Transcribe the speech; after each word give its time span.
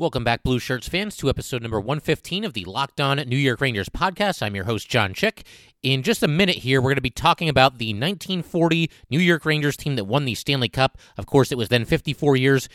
Welcome 0.00 0.22
back, 0.22 0.44
Blue 0.44 0.60
Shirts 0.60 0.88
fans, 0.88 1.16
to 1.16 1.28
episode 1.28 1.60
number 1.60 1.80
115 1.80 2.44
of 2.44 2.52
the 2.52 2.64
Locked 2.66 3.00
On 3.00 3.16
New 3.16 3.36
York 3.36 3.60
Rangers 3.60 3.88
podcast. 3.88 4.40
I'm 4.42 4.54
your 4.54 4.66
host, 4.66 4.88
John 4.88 5.12
Chick. 5.12 5.44
In 5.82 6.04
just 6.04 6.22
a 6.22 6.28
minute 6.28 6.58
here, 6.58 6.80
we're 6.80 6.90
going 6.90 6.98
to 6.98 7.00
be 7.00 7.10
talking 7.10 7.48
about 7.48 7.78
the 7.78 7.88
1940 7.88 8.92
New 9.10 9.18
York 9.18 9.44
Rangers 9.44 9.76
team 9.76 9.96
that 9.96 10.04
won 10.04 10.24
the 10.24 10.36
Stanley 10.36 10.68
Cup. 10.68 10.98
Of 11.16 11.26
course, 11.26 11.50
it 11.50 11.58
was 11.58 11.68
then 11.68 11.84
54 11.84 12.36
years 12.36 12.68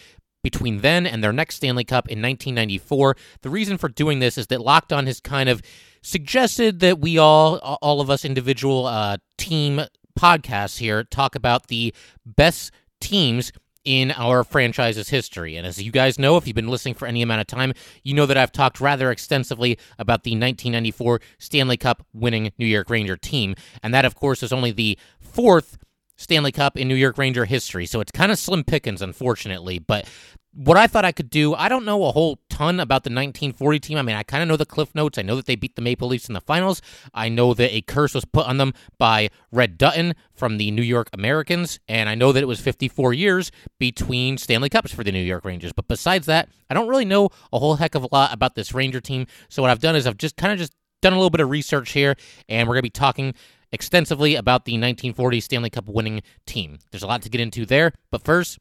between 0.43 0.81
then 0.81 1.07
and 1.07 1.23
their 1.23 1.31
next 1.31 1.55
Stanley 1.55 1.85
Cup 1.85 2.09
in 2.09 2.21
1994. 2.21 3.15
The 3.41 3.49
reason 3.49 3.77
for 3.77 3.87
doing 3.87 4.19
this 4.19 4.37
is 4.37 4.47
that 4.47 4.59
Locked 4.59 4.91
On 4.91 5.05
has 5.05 5.21
kind 5.21 5.47
of 5.47 5.61
suggested 6.01 6.81
that 6.81 6.99
we 6.99 7.17
all, 7.17 7.55
all 7.81 8.01
of 8.01 8.09
us 8.09 8.25
individual 8.25 8.85
uh, 8.85 9.15
team 9.37 9.79
podcasts 10.19 10.79
here, 10.79 11.05
talk 11.05 11.35
about 11.35 11.67
the 11.67 11.93
best 12.25 12.73
teams 12.99 13.53
in 13.85 14.11
our 14.11 14.43
franchise's 14.43 15.09
history. 15.09 15.55
And 15.55 15.67
as 15.67 15.81
you 15.81 15.91
guys 15.91 16.17
know, 16.17 16.37
if 16.37 16.47
you've 16.47 16.55
been 16.55 16.67
listening 16.67 16.93
for 16.93 17.07
any 17.07 17.21
amount 17.21 17.41
of 17.41 17.47
time, 17.47 17.73
you 18.03 18.13
know 18.13 18.25
that 18.25 18.37
I've 18.37 18.51
talked 18.51 18.79
rather 18.79 19.11
extensively 19.11 19.77
about 19.99 20.23
the 20.23 20.31
1994 20.31 21.21
Stanley 21.37 21.77
Cup 21.77 22.05
winning 22.13 22.51
New 22.57 22.65
York 22.65 22.89
Ranger 22.89 23.17
team. 23.17 23.55
And 23.81 23.93
that, 23.93 24.05
of 24.05 24.15
course, 24.15 24.43
is 24.43 24.53
only 24.53 24.71
the 24.71 24.97
fourth 25.19 25.77
Stanley 26.17 26.51
Cup 26.51 26.77
in 26.77 26.87
New 26.87 26.95
York 26.95 27.17
Ranger 27.17 27.45
history. 27.45 27.85
So 27.85 27.99
it's 27.99 28.11
kind 28.11 28.31
of 28.31 28.39
slim 28.39 28.63
pickings, 28.63 29.01
unfortunately. 29.01 29.79
But 29.79 30.07
what 30.55 30.77
I 30.77 30.85
thought 30.85 31.03
I 31.03 31.11
could 31.11 31.31
do, 31.31 31.55
I 31.55 31.67
don't 31.67 31.83
know 31.83 32.05
a 32.05 32.11
whole 32.11 32.39
ton 32.49 32.79
about 32.79 33.03
the 33.03 33.09
1940 33.09 33.79
team. 33.79 33.97
I 33.97 34.03
mean, 34.03 34.15
I 34.15 34.21
kind 34.21 34.43
of 34.43 34.49
know 34.49 34.55
the 34.55 34.67
cliff 34.67 34.93
notes. 34.93 35.17
I 35.17 35.23
know 35.23 35.35
that 35.35 35.47
they 35.47 35.55
beat 35.55 35.75
the 35.75 35.81
Maple 35.81 36.07
Leafs 36.07 36.27
in 36.27 36.33
the 36.33 36.41
finals. 36.41 36.81
I 37.13 37.27
know 37.29 37.55
that 37.55 37.73
a 37.73 37.81
curse 37.81 38.13
was 38.13 38.25
put 38.25 38.45
on 38.45 38.57
them 38.57 38.73
by 38.99 39.29
Red 39.51 39.77
Dutton 39.79 40.13
from 40.31 40.57
the 40.57 40.69
New 40.69 40.83
York 40.83 41.09
Americans. 41.11 41.79
And 41.87 42.07
I 42.07 42.13
know 42.13 42.31
that 42.31 42.43
it 42.43 42.47
was 42.47 42.59
54 42.59 43.13
years 43.13 43.51
between 43.79 44.37
Stanley 44.37 44.69
Cups 44.69 44.93
for 44.93 45.03
the 45.03 45.11
New 45.11 45.23
York 45.23 45.43
Rangers. 45.43 45.73
But 45.73 45.87
besides 45.87 46.27
that, 46.27 46.49
I 46.69 46.75
don't 46.75 46.87
really 46.87 47.05
know 47.05 47.29
a 47.51 47.57
whole 47.57 47.75
heck 47.75 47.95
of 47.95 48.03
a 48.03 48.09
lot 48.11 48.31
about 48.31 48.53
this 48.53 48.73
Ranger 48.73 49.01
team. 49.01 49.25
So 49.49 49.63
what 49.63 49.71
I've 49.71 49.79
done 49.79 49.95
is 49.95 50.05
I've 50.05 50.17
just 50.17 50.37
kind 50.37 50.53
of 50.53 50.59
just 50.59 50.73
done 51.01 51.13
a 51.13 51.17
little 51.17 51.29
bit 51.29 51.41
of 51.41 51.49
research 51.49 51.91
here, 51.91 52.15
and 52.47 52.67
we're 52.67 52.75
going 52.75 52.81
to 52.81 52.83
be 52.83 52.89
talking 52.89 53.33
extensively 53.73 54.35
about 54.35 54.63
the 54.63 54.73
1940 54.73 55.41
Stanley 55.41 55.69
Cup 55.69 55.87
winning 55.87 56.21
team. 56.45 56.79
There's 56.91 57.03
a 57.03 57.07
lot 57.07 57.23
to 57.23 57.29
get 57.29 57.41
into 57.41 57.65
there. 57.65 57.91
But 58.11 58.23
first, 58.23 58.59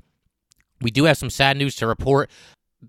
we 0.80 0.91
do 0.91 1.05
have 1.05 1.18
some 1.18 1.30
sad 1.30 1.56
news 1.56 1.77
to 1.77 1.86
report. 1.86 2.30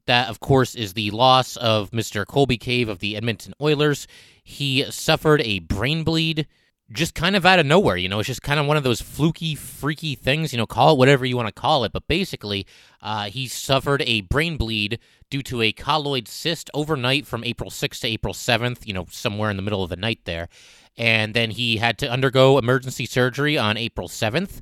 That, 0.08 0.30
of 0.30 0.40
course, 0.40 0.74
is 0.74 0.94
the 0.94 1.12
loss 1.12 1.56
of 1.58 1.92
Mr. 1.92 2.26
Colby 2.26 2.58
Cave 2.58 2.90
of 2.90 2.98
the 2.98 3.16
Edmonton 3.16 3.54
Oilers. 3.62 4.08
He 4.44 4.90
suffered 4.90 5.42
a 5.42 5.60
brain 5.60 6.04
bleed 6.04 6.48
just 6.92 7.16
kind 7.16 7.36
of 7.36 7.46
out 7.46 7.60
of 7.60 7.66
nowhere. 7.66 7.98
You 7.98 8.10
know, 8.10 8.20
it's 8.20 8.28
just 8.28 8.42
kind 8.42 8.60
of 8.60 8.66
one 8.66 8.78
of 8.78 8.84
those 8.84 9.02
fluky, 9.02 9.56
freaky 9.56 10.16
things. 10.16 10.52
You 10.54 10.58
know, 10.58 10.66
call 10.66 10.94
it 10.94 10.98
whatever 10.98 11.26
you 11.26 11.36
want 11.36 11.48
to 11.48 11.62
call 11.62 11.84
it. 11.84 11.92
But 11.92 12.08
basically, 12.08 12.66
uh, 13.02 13.26
he 13.26 13.48
suffered 13.48 14.02
a 14.06 14.22
brain 14.22 14.58
bleed 14.58 15.00
due 15.30 15.42
to 15.44 15.62
a 15.62 15.72
colloid 15.72 16.28
cyst 16.28 16.70
overnight 16.74 17.26
from 17.26 17.44
April 17.44 17.70
6th 17.70 18.02
to 18.02 18.08
April 18.08 18.34
7th, 18.34 18.86
you 18.86 18.94
know, 18.94 19.06
somewhere 19.10 19.50
in 19.50 19.58
the 19.58 19.64
middle 19.64 19.84
of 19.84 19.90
the 19.90 19.96
night 19.96 20.22
there. 20.26 20.50
And 20.98 21.34
then 21.34 21.52
he 21.52 21.78
had 21.78 21.98
to 22.00 22.12
undergo 22.12 22.58
emergency 22.58 23.06
surgery 23.06 23.58
on 23.58 23.78
April 23.78 24.08
7th 24.08 24.62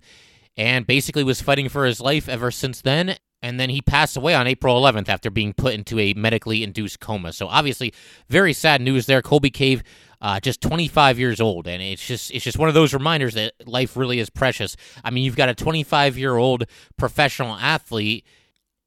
and 0.57 0.85
basically 0.85 1.23
was 1.23 1.41
fighting 1.41 1.69
for 1.69 1.85
his 1.85 1.99
life 1.99 2.29
ever 2.29 2.51
since 2.51 2.81
then. 2.81 3.17
And 3.41 3.59
then 3.59 3.71
he 3.71 3.81
passed 3.81 4.15
away 4.15 4.35
on 4.35 4.45
April 4.45 4.79
11th 4.79 5.09
after 5.09 5.31
being 5.31 5.53
put 5.53 5.73
into 5.73 5.99
a 5.99 6.13
medically 6.13 6.63
induced 6.63 6.99
coma. 6.99 7.33
So 7.33 7.47
obviously, 7.47 7.93
very 8.29 8.53
sad 8.53 8.81
news 8.81 9.07
there. 9.07 9.21
Colby 9.23 9.49
Cave, 9.49 9.81
uh, 10.21 10.39
just 10.39 10.61
25 10.61 11.17
years 11.17 11.41
old, 11.41 11.67
and 11.67 11.81
it's 11.81 12.05
just 12.05 12.29
it's 12.31 12.43
just 12.43 12.59
one 12.59 12.69
of 12.69 12.75
those 12.75 12.93
reminders 12.93 13.33
that 13.33 13.53
life 13.65 13.97
really 13.97 14.19
is 14.19 14.29
precious. 14.29 14.75
I 15.03 15.09
mean, 15.09 15.23
you've 15.23 15.35
got 15.35 15.49
a 15.49 15.55
25 15.55 16.17
year 16.17 16.37
old 16.37 16.65
professional 16.97 17.55
athlete. 17.55 18.25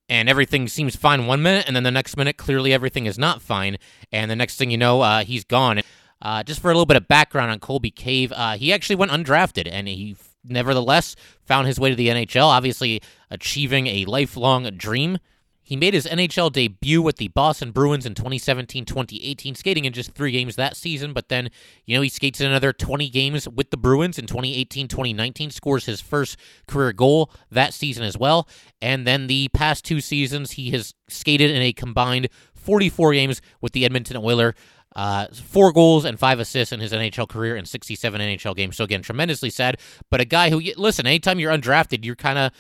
And 0.07 0.29
everything 0.29 0.69
seems 0.69 0.95
fine 0.95 1.27
one 1.27 1.41
minute, 1.41 1.65
and 1.67 1.75
then 1.75 1.83
the 1.83 1.91
next 1.91 2.19
minute, 2.19 2.37
clearly 2.37 2.75
everything 2.75 3.07
is 3.07 3.19
not 3.19 3.41
fine. 3.41 3.79
And 4.13 4.31
the 4.31 4.37
next 4.37 4.57
thing 4.57 4.71
you 4.71 4.77
know, 4.77 5.01
uh, 5.01 5.25
he's 5.25 5.45
gone. 5.45 5.81
Uh, 6.25 6.43
just 6.43 6.61
for 6.61 6.71
a 6.71 6.75
little 6.75 6.87
bit 6.87 6.97
of 6.97 7.07
background 7.07 7.51
on 7.51 7.61
Colby 7.61 7.91
Cave, 7.91 8.33
uh, 8.35 8.57
he 8.57 8.73
actually 8.73 8.97
went 8.97 9.13
undrafted, 9.13 9.69
and 9.71 9.87
he 9.87 10.17
nevertheless 10.43 11.15
found 11.45 11.67
his 11.67 11.79
way 11.79 11.91
to 11.91 11.97
the 11.97 12.09
NHL, 12.09 12.47
obviously 12.47 13.03
achieving 13.31 13.87
a 13.87 14.07
lifelong 14.07 14.65
dream. 14.77 15.19
He 15.67 15.77
made 15.77 15.95
his 15.95 16.05
NHL 16.05 16.53
debut 16.53 17.01
with 17.01 17.17
the 17.17 17.29
Boston 17.29 17.71
Bruins 17.71 18.05
in 18.05 18.15
2017 18.15 18.85
2018, 18.85 19.55
skating 19.55 19.87
in 19.87 19.95
just 19.95 20.13
three 20.13 20.31
games 20.31 20.57
that 20.57 20.77
season. 20.77 21.15
But 21.15 21.31
then, 21.31 21.49
you 21.87 21.97
know, 21.97 22.03
he 22.03 22.11
skates 22.11 22.39
in 22.39 22.47
another 22.47 22.75
20 22.75 23.09
games 23.09 23.49
with 23.49 23.71
the 23.71 23.79
Bruins 23.79 24.19
in 24.19 24.27
2018 24.27 24.89
2019, 24.89 25.51
scores 25.51 25.87
his 25.87 26.03
first 26.03 26.37
career 26.69 26.93
goal 26.93 27.31
that 27.51 27.73
season 27.73 28.05
as 28.05 28.19
well. 28.19 28.47
And 28.83 29.07
then 29.07 29.27
the 29.27 29.49
past 29.55 29.87
two 29.87 30.03
seasons, 30.03 30.53
he 30.53 30.71
has 30.73 30.93
skated 31.09 31.51
in 31.51 31.63
a 31.63 31.73
combined 31.73 32.29
44 32.55 33.15
games 33.15 33.41
with 33.63 33.73
the 33.73 33.87
Edmonton 33.87 34.19
Oilers. 34.19 34.55
Uh, 34.95 35.27
four 35.29 35.73
goals 35.73 36.05
and 36.05 36.19
five 36.19 36.39
assists 36.39 36.73
in 36.73 36.81
his 36.81 36.93
NHL 36.93 37.29
career 37.29 37.57
in 37.57 37.65
67 37.65 38.21
NHL 38.21 38.55
games. 38.55 38.77
So 38.77 38.85
again, 38.85 39.03
tremendously 39.03 39.51
sad. 39.51 39.79
But 40.11 40.21
a 40.21 40.25
guy 40.25 40.51
who, 40.51 40.61
listen, 40.77 41.07
anytime 41.07 41.41
you're 41.41 41.53
undrafted, 41.53 42.05
you're 42.05 42.15
kind 42.15 42.39
of 42.39 42.53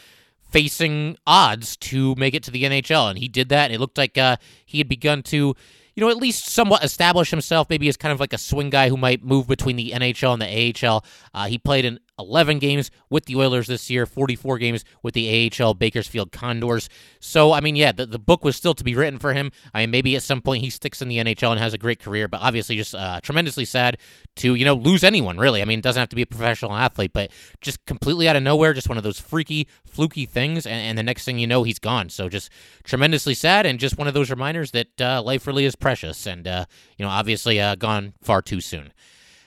facing 0.51 1.17
odds 1.27 1.77
to 1.77 2.15
make 2.17 2.35
it 2.35 2.43
to 2.45 2.51
the 2.51 2.65
NHL, 2.65 3.09
and 3.11 3.19
he 3.19 3.29
did 3.29 3.49
that. 3.51 3.67
And 3.67 3.75
it 3.75 3.81
looked 3.81 3.99
like 3.99 4.19
uh, 4.19 4.37
he 4.65 4.79
had 4.79 4.89
begun 4.89 5.23
to 5.25 5.55
you 5.95 6.01
know, 6.01 6.11
at 6.11 6.17
least 6.17 6.47
somewhat 6.47 6.83
establish 6.85 7.31
himself, 7.31 7.71
maybe 7.71 7.89
as 7.89 7.97
kind 7.97 8.13
of 8.13 8.21
like 8.21 8.33
a 8.33 8.39
swing 8.39 8.71
guy 8.71 8.89
who 8.89 8.97
might 8.97 9.25
move 9.25 9.47
between 9.47 9.77
the 9.77 9.93
NHL 9.93 10.33
and 10.33 10.43
the 10.43 10.89
AHL. 10.89 11.05
Uh, 11.33 11.47
he 11.47 11.59
played 11.59 11.85
in 11.85 12.01
11 12.19 12.59
games 12.59 12.91
with 13.11 13.27
the 13.27 13.37
Oilers 13.37 13.67
this 13.67 13.91
year, 13.91 14.07
44 14.07 14.59
games 14.59 14.85
with 15.03 15.15
the 15.15 15.51
AHL 15.61 15.75
Bakersfield 15.75 16.33
Condors. 16.33 16.89
So, 17.21 17.53
I 17.53 17.61
mean, 17.61 17.77
yeah, 17.77 17.93
the, 17.93 18.07
the 18.07 18.19
book 18.19 18.45
was 18.45 18.57
still 18.57 18.75
to 18.75 18.85
be 18.85 18.95
written 18.95 19.19
for 19.19 19.33
him. 19.33 19.51
I 19.73 19.81
mean, 19.81 19.91
maybe 19.91 20.17
at 20.17 20.23
some 20.23 20.41
point 20.41 20.63
he 20.63 20.71
sticks 20.71 21.03
in 21.03 21.09
the 21.09 21.19
NHL 21.19 21.51
and 21.51 21.61
has 21.61 21.75
a 21.75 21.79
great 21.79 22.01
career, 22.01 22.29
but 22.29 22.41
obviously 22.41 22.77
just 22.77 22.95
uh, 22.95 23.21
tremendously 23.21 23.65
sad 23.65 23.99
to, 24.37 24.55
you 24.55 24.65
know, 24.65 24.75
lose 24.75 25.03
anyone, 25.05 25.39
really. 25.39 25.63
I 25.63 25.65
mean, 25.65 25.81
it 25.81 25.83
doesn't 25.83 26.01
have 26.01 26.09
to 26.11 26.17
be 26.17 26.23
a 26.23 26.27
professional 26.27 26.73
athlete, 26.73 27.13
but 27.13 27.31
just 27.61 27.85
completely 27.87 28.29
out 28.29 28.37
of 28.37 28.43
nowhere, 28.43 28.73
just 28.73 28.89
one 28.89 28.99
of 28.99 29.05
those 29.05 29.19
freaky, 29.19 29.69
fluky 29.85 30.27
things, 30.27 30.67
and, 30.67 30.81
and 30.81 30.99
the 30.99 31.03
next 31.03 31.25
thing 31.25 31.39
you 31.39 31.47
know, 31.47 31.63
he's 31.63 31.79
gone. 31.79 32.09
So 32.09 32.29
just 32.29 32.51
tremendously 32.85 33.35
sad 33.35 33.67
and 33.67 33.79
just 33.79 33.99
one 33.99 34.09
of 34.09 34.15
those 34.15 34.31
reminders 34.31 34.71
that 34.73 35.01
uh, 35.01 35.23
life 35.23 35.47
really 35.47 35.65
is 35.65 35.77
precious 35.77 36.27
and, 36.27 36.47
uh, 36.47 36.67
you 36.97 37.05
know, 37.05 37.11
obviously 37.11 37.61
uh, 37.61 37.75
gone 37.75 38.15
far 38.23 38.43
too 38.43 38.61
soon. 38.61 38.93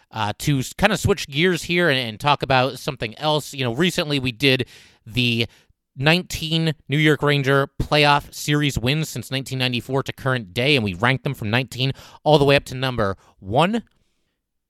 Uh, 0.09 0.31
to 0.39 0.63
kind 0.77 0.93
of 0.93 0.99
switch 0.99 1.27
gears 1.27 1.63
here 1.63 1.89
and, 1.89 1.99
and 1.99 2.19
talk 2.19 2.41
about 2.41 2.79
something 2.79 3.17
else, 3.19 3.53
you 3.53 3.63
know, 3.63 3.73
recently 3.73 4.19
we 4.19 4.31
did 4.31 4.65
the 5.05 5.47
19 5.97 6.73
New 6.87 6.97
York 6.97 7.21
Ranger 7.21 7.67
playoff 7.81 8.33
series 8.33 8.77
wins 8.77 9.09
since 9.09 9.31
1994 9.31 10.03
to 10.03 10.13
current 10.13 10.53
day, 10.53 10.75
and 10.75 10.83
we 10.83 10.93
ranked 10.93 11.23
them 11.23 11.33
from 11.33 11.49
19 11.49 11.91
all 12.23 12.37
the 12.37 12.45
way 12.45 12.55
up 12.55 12.65
to 12.65 12.75
number 12.75 13.17
one. 13.39 13.83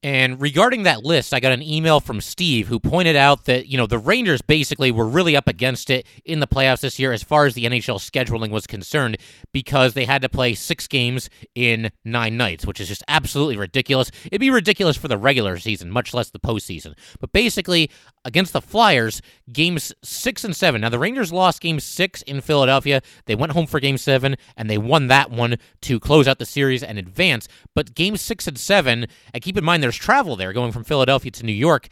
And 0.07 0.39
regarding 0.39 0.83
that 0.83 1.03
list, 1.03 1.33
I 1.33 1.41
got 1.41 1.51
an 1.51 1.61
email 1.61 1.99
from 1.99 2.21
Steve 2.21 2.69
who 2.69 2.79
pointed 2.79 3.17
out 3.17 3.43
that, 3.43 3.67
you 3.67 3.77
know, 3.77 3.87
the 3.87 3.97
Rangers 3.97 4.41
basically 4.41 4.89
were 4.89 5.05
really 5.05 5.35
up 5.35 5.49
against 5.49 5.89
it 5.89 6.07
in 6.23 6.39
the 6.39 6.47
playoffs 6.47 6.79
this 6.79 6.97
year 6.97 7.11
as 7.11 7.23
far 7.23 7.45
as 7.45 7.55
the 7.55 7.65
NHL 7.65 7.99
scheduling 7.99 8.49
was 8.49 8.65
concerned 8.65 9.17
because 9.51 9.95
they 9.95 10.05
had 10.05 10.21
to 10.21 10.29
play 10.29 10.53
six 10.53 10.87
games 10.87 11.29
in 11.55 11.91
nine 12.05 12.37
nights, 12.37 12.65
which 12.65 12.79
is 12.79 12.87
just 12.87 13.03
absolutely 13.09 13.57
ridiculous. 13.57 14.09
It'd 14.27 14.39
be 14.39 14.49
ridiculous 14.49 14.95
for 14.95 15.09
the 15.09 15.17
regular 15.17 15.57
season, 15.57 15.91
much 15.91 16.13
less 16.13 16.29
the 16.29 16.39
postseason. 16.39 16.93
But 17.19 17.33
basically, 17.33 17.91
against 18.23 18.53
the 18.53 18.61
Flyers, 18.61 19.21
games 19.51 19.91
six 20.05 20.45
and 20.45 20.55
seven. 20.55 20.79
Now, 20.79 20.89
the 20.89 20.99
Rangers 20.99 21.33
lost 21.33 21.59
game 21.59 21.81
six 21.81 22.21
in 22.21 22.39
Philadelphia. 22.39 23.01
They 23.25 23.35
went 23.35 23.51
home 23.51 23.67
for 23.67 23.81
game 23.81 23.97
seven, 23.97 24.37
and 24.55 24.69
they 24.69 24.77
won 24.77 25.07
that 25.07 25.31
one 25.31 25.57
to 25.81 25.99
close 25.99 26.29
out 26.29 26.39
the 26.39 26.45
series 26.45 26.81
and 26.81 26.97
advance. 26.97 27.49
But 27.75 27.93
game 27.93 28.15
six 28.15 28.47
and 28.47 28.57
seven, 28.57 29.07
and 29.33 29.43
keep 29.43 29.57
in 29.57 29.65
mind 29.65 29.83
there's 29.83 29.96
travel 29.97 30.35
there 30.35 30.53
going 30.53 30.71
from 30.71 30.83
Philadelphia 30.83 31.31
to 31.31 31.45
New 31.45 31.53
York. 31.53 31.87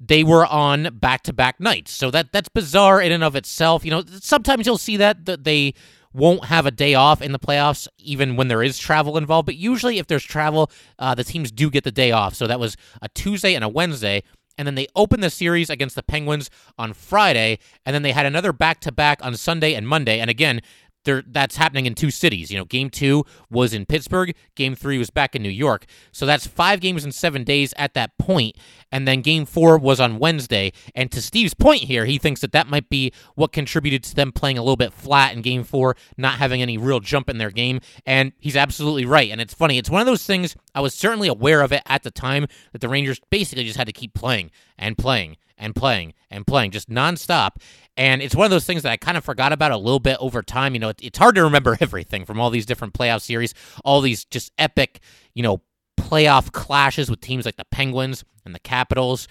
They 0.00 0.22
were 0.22 0.46
on 0.46 0.96
back 0.98 1.22
to 1.24 1.32
back 1.32 1.58
nights. 1.58 1.92
So 1.92 2.10
that 2.10 2.32
that's 2.32 2.48
bizarre 2.48 3.00
in 3.00 3.12
and 3.12 3.24
of 3.24 3.34
itself. 3.34 3.84
You 3.84 3.90
know, 3.90 4.04
sometimes 4.20 4.66
you'll 4.66 4.78
see 4.78 4.96
that, 4.98 5.24
that 5.24 5.44
they 5.44 5.74
won't 6.12 6.44
have 6.46 6.66
a 6.66 6.70
day 6.70 6.94
off 6.94 7.20
in 7.20 7.32
the 7.32 7.38
playoffs, 7.38 7.88
even 7.98 8.36
when 8.36 8.48
there 8.48 8.62
is 8.62 8.78
travel 8.78 9.16
involved. 9.16 9.46
But 9.46 9.56
usually, 9.56 9.98
if 9.98 10.06
there's 10.06 10.24
travel, 10.24 10.70
uh, 10.98 11.14
the 11.14 11.24
teams 11.24 11.50
do 11.50 11.68
get 11.68 11.84
the 11.84 11.92
day 11.92 12.12
off. 12.12 12.34
So 12.34 12.46
that 12.46 12.60
was 12.60 12.76
a 13.02 13.08
Tuesday 13.08 13.54
and 13.54 13.64
a 13.64 13.68
Wednesday 13.68 14.22
and 14.58 14.66
then 14.66 14.74
they 14.74 14.88
opened 14.96 15.22
the 15.22 15.30
series 15.30 15.70
against 15.70 15.94
the 15.94 16.02
Penguins 16.02 16.50
on 16.76 16.92
Friday, 16.92 17.60
and 17.86 17.94
then 17.94 18.02
they 18.02 18.12
had 18.12 18.26
another 18.26 18.52
back 18.52 18.80
to 18.80 18.92
back 18.92 19.24
on 19.24 19.36
Sunday 19.36 19.74
and 19.74 19.86
Monday. 19.86 20.18
And 20.18 20.28
again, 20.28 20.60
that's 21.04 21.56
happening 21.56 21.86
in 21.86 21.94
two 21.94 22.10
cities. 22.10 22.50
You 22.50 22.58
know, 22.58 22.64
game 22.64 22.90
two 22.90 23.24
was 23.50 23.72
in 23.72 23.86
Pittsburgh, 23.86 24.34
game 24.54 24.74
three 24.74 24.98
was 24.98 25.10
back 25.10 25.34
in 25.34 25.42
New 25.42 25.48
York. 25.48 25.86
So 26.12 26.26
that's 26.26 26.46
five 26.46 26.80
games 26.80 27.04
in 27.04 27.12
seven 27.12 27.44
days 27.44 27.72
at 27.76 27.94
that 27.94 28.16
point. 28.18 28.56
And 28.90 29.06
then 29.06 29.20
game 29.20 29.44
four 29.44 29.78
was 29.78 30.00
on 30.00 30.18
Wednesday. 30.18 30.72
And 30.94 31.10
to 31.12 31.22
Steve's 31.22 31.54
point 31.54 31.82
here, 31.82 32.04
he 32.04 32.18
thinks 32.18 32.40
that 32.40 32.52
that 32.52 32.68
might 32.68 32.88
be 32.88 33.12
what 33.34 33.52
contributed 33.52 34.02
to 34.04 34.14
them 34.14 34.32
playing 34.32 34.58
a 34.58 34.62
little 34.62 34.76
bit 34.76 34.92
flat 34.92 35.34
in 35.34 35.42
game 35.42 35.64
four, 35.64 35.96
not 36.16 36.38
having 36.38 36.62
any 36.62 36.78
real 36.78 37.00
jump 37.00 37.28
in 37.28 37.38
their 37.38 37.50
game. 37.50 37.80
And 38.06 38.32
he's 38.38 38.56
absolutely 38.56 39.04
right. 39.04 39.30
And 39.30 39.40
it's 39.40 39.54
funny, 39.54 39.78
it's 39.78 39.90
one 39.90 40.00
of 40.00 40.06
those 40.06 40.26
things 40.26 40.56
I 40.74 40.80
was 40.80 40.94
certainly 40.94 41.28
aware 41.28 41.60
of 41.60 41.72
it 41.72 41.82
at 41.86 42.02
the 42.02 42.10
time 42.10 42.46
that 42.72 42.80
the 42.80 42.88
Rangers 42.88 43.20
basically 43.30 43.64
just 43.64 43.78
had 43.78 43.86
to 43.86 43.92
keep 43.92 44.14
playing 44.14 44.50
and 44.78 44.96
playing 44.96 45.36
and 45.58 45.74
playing 45.74 46.14
and 46.30 46.46
playing 46.46 46.70
just 46.70 46.88
nonstop. 46.88 47.56
And 47.96 48.22
it's 48.22 48.34
one 48.34 48.44
of 48.44 48.50
those 48.50 48.64
things 48.64 48.82
that 48.84 48.92
I 48.92 48.96
kind 48.96 49.16
of 49.18 49.24
forgot 49.24 49.52
about 49.52 49.72
a 49.72 49.76
little 49.76 49.98
bit 49.98 50.16
over 50.20 50.42
time. 50.42 50.74
You 50.74 50.80
know, 50.80 50.90
it, 50.90 51.00
it's 51.02 51.18
hard 51.18 51.34
to 51.34 51.42
remember 51.42 51.76
everything 51.80 52.24
from 52.24 52.40
all 52.40 52.50
these 52.50 52.66
different 52.66 52.94
playoff 52.94 53.22
series, 53.22 53.54
all 53.84 54.00
these 54.00 54.24
just 54.24 54.52
epic, 54.56 55.00
you 55.34 55.42
know, 55.42 55.60
playoff 56.08 56.52
clashes 56.52 57.10
with 57.10 57.20
teams 57.20 57.44
like 57.44 57.56
the 57.56 57.66
Penguins 57.70 58.24
and 58.44 58.54
the 58.54 58.60
Capitals 58.60 59.28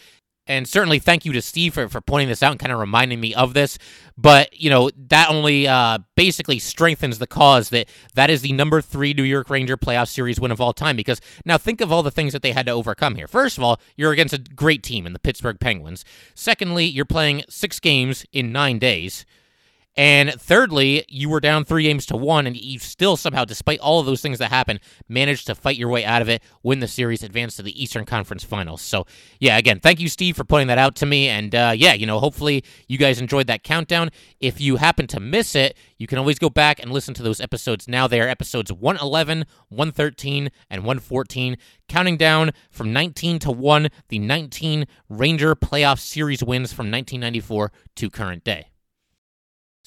and 0.48 0.68
certainly 0.68 1.00
thank 1.00 1.26
you 1.26 1.34
to 1.34 1.42
Steve 1.42 1.74
for, 1.74 1.90
for 1.90 2.02
pointing 2.02 2.30
this 2.30 2.42
out 2.42 2.52
and 2.52 2.60
kind 2.60 2.72
of 2.72 2.80
reminding 2.80 3.20
me 3.20 3.36
of 3.36 3.54
this. 3.54 3.78
But, 4.18 4.58
you 4.60 4.70
know, 4.70 4.90
that 5.10 5.30
only 5.30 5.68
uh, 5.68 6.00
basically 6.16 6.60
strengthens 6.60 7.20
the 7.20 7.28
cause 7.28 7.70
that 7.70 7.90
that 8.16 8.30
is 8.30 8.42
the 8.42 8.54
number 8.54 8.82
three 8.82 9.14
New 9.14 9.24
York 9.24 9.50
Ranger 9.50 9.78
playoff 9.78 10.08
series 10.08 10.40
win 10.40 10.52
of 10.52 10.62
all 10.62 10.74
time. 10.74 10.96
Because 10.96 11.22
now 11.46 11.58
think 11.58 11.82
of 11.82 11.92
all 11.92 12.02
the 12.02 12.12
things 12.12 12.34
that 12.34 12.42
they 12.42 12.54
had 12.54 12.66
to 12.66 12.72
overcome 12.72 13.16
here. 13.16 13.28
First 13.28 13.58
of 13.58 13.64
all, 13.64 13.80
you're 13.96 14.14
against 14.14 14.34
a 14.34 14.40
great 14.40 14.84
team 14.84 15.06
in 15.06 15.14
the 15.14 15.20
Pittsburgh 15.20 15.60
Penguins. 15.60 16.06
Secondly, 16.34 16.86
you're 16.86 17.06
playing 17.06 17.44
six 17.50 17.80
games 17.80 18.26
in 18.32 18.52
nine 18.52 18.80
days. 18.80 19.26
And 19.98 20.32
thirdly, 20.40 21.04
you 21.10 21.28
were 21.28 21.40
down 21.40 21.66
three 21.66 21.82
games 21.82 22.06
to 22.06 22.16
one, 22.16 22.46
and 22.46 22.56
you 22.56 22.78
still 22.78 23.18
somehow, 23.18 23.46
despite 23.46 23.80
all 23.80 24.00
of 24.00 24.06
those 24.06 24.22
things 24.22 24.38
that 24.38 24.52
happened, 24.52 24.80
managed 25.10 25.48
to 25.48 25.56
fight 25.56 25.76
your 25.76 25.90
way 25.90 26.06
out 26.06 26.22
of 26.22 26.30
it, 26.30 26.44
win 26.62 26.82
the 26.82 26.88
series, 26.88 27.24
advance 27.24 27.56
to 27.56 27.64
the 27.64 27.84
Eastern 27.84 28.06
Conference 28.06 28.44
Finals. 28.44 28.84
So, 28.84 29.08
yeah, 29.40 29.58
again, 29.58 29.80
thank 29.80 30.00
you, 30.00 30.08
Steve, 30.08 30.38
for 30.38 30.44
pointing 30.44 30.68
that 30.68 30.78
out 30.78 30.96
to 30.98 31.08
me. 31.08 31.30
And 31.30 31.56
uh, 31.56 31.74
yeah, 31.76 31.94
you 31.94 32.06
know, 32.06 32.20
hopefully 32.20 32.64
you 32.88 33.00
guys 33.00 33.20
enjoyed 33.20 33.48
that 33.48 33.64
countdown. 33.64 34.12
If 34.40 34.62
you 34.62 34.76
happen 34.76 35.08
to 35.08 35.20
miss 35.20 35.56
it, 35.56 35.76
you 35.98 36.06
can 36.06 36.20
always 36.20 36.38
go 36.38 36.52
back 36.52 36.80
and 36.80 36.92
listen 36.92 37.16
to 37.16 37.24
those 37.24 37.42
episodes 37.42 37.88
now. 37.88 38.08
They 38.08 38.22
are 38.22 38.28
episodes 38.28 38.72
111, 38.72 39.46
113, 39.70 40.52
and 40.70 40.82
114, 40.82 41.58
counting 41.90 42.18
down 42.18 42.52
from 42.70 42.94
19 42.94 43.40
to 43.40 43.52
1, 43.52 43.88
the 44.10 44.20
19 44.20 44.86
Ranger 45.10 45.56
playoff 45.56 46.00
series 46.00 46.44
wins 46.44 46.72
from 46.72 46.92
1994 46.92 47.72
to 47.96 48.10
current 48.12 48.44
day. 48.44 48.68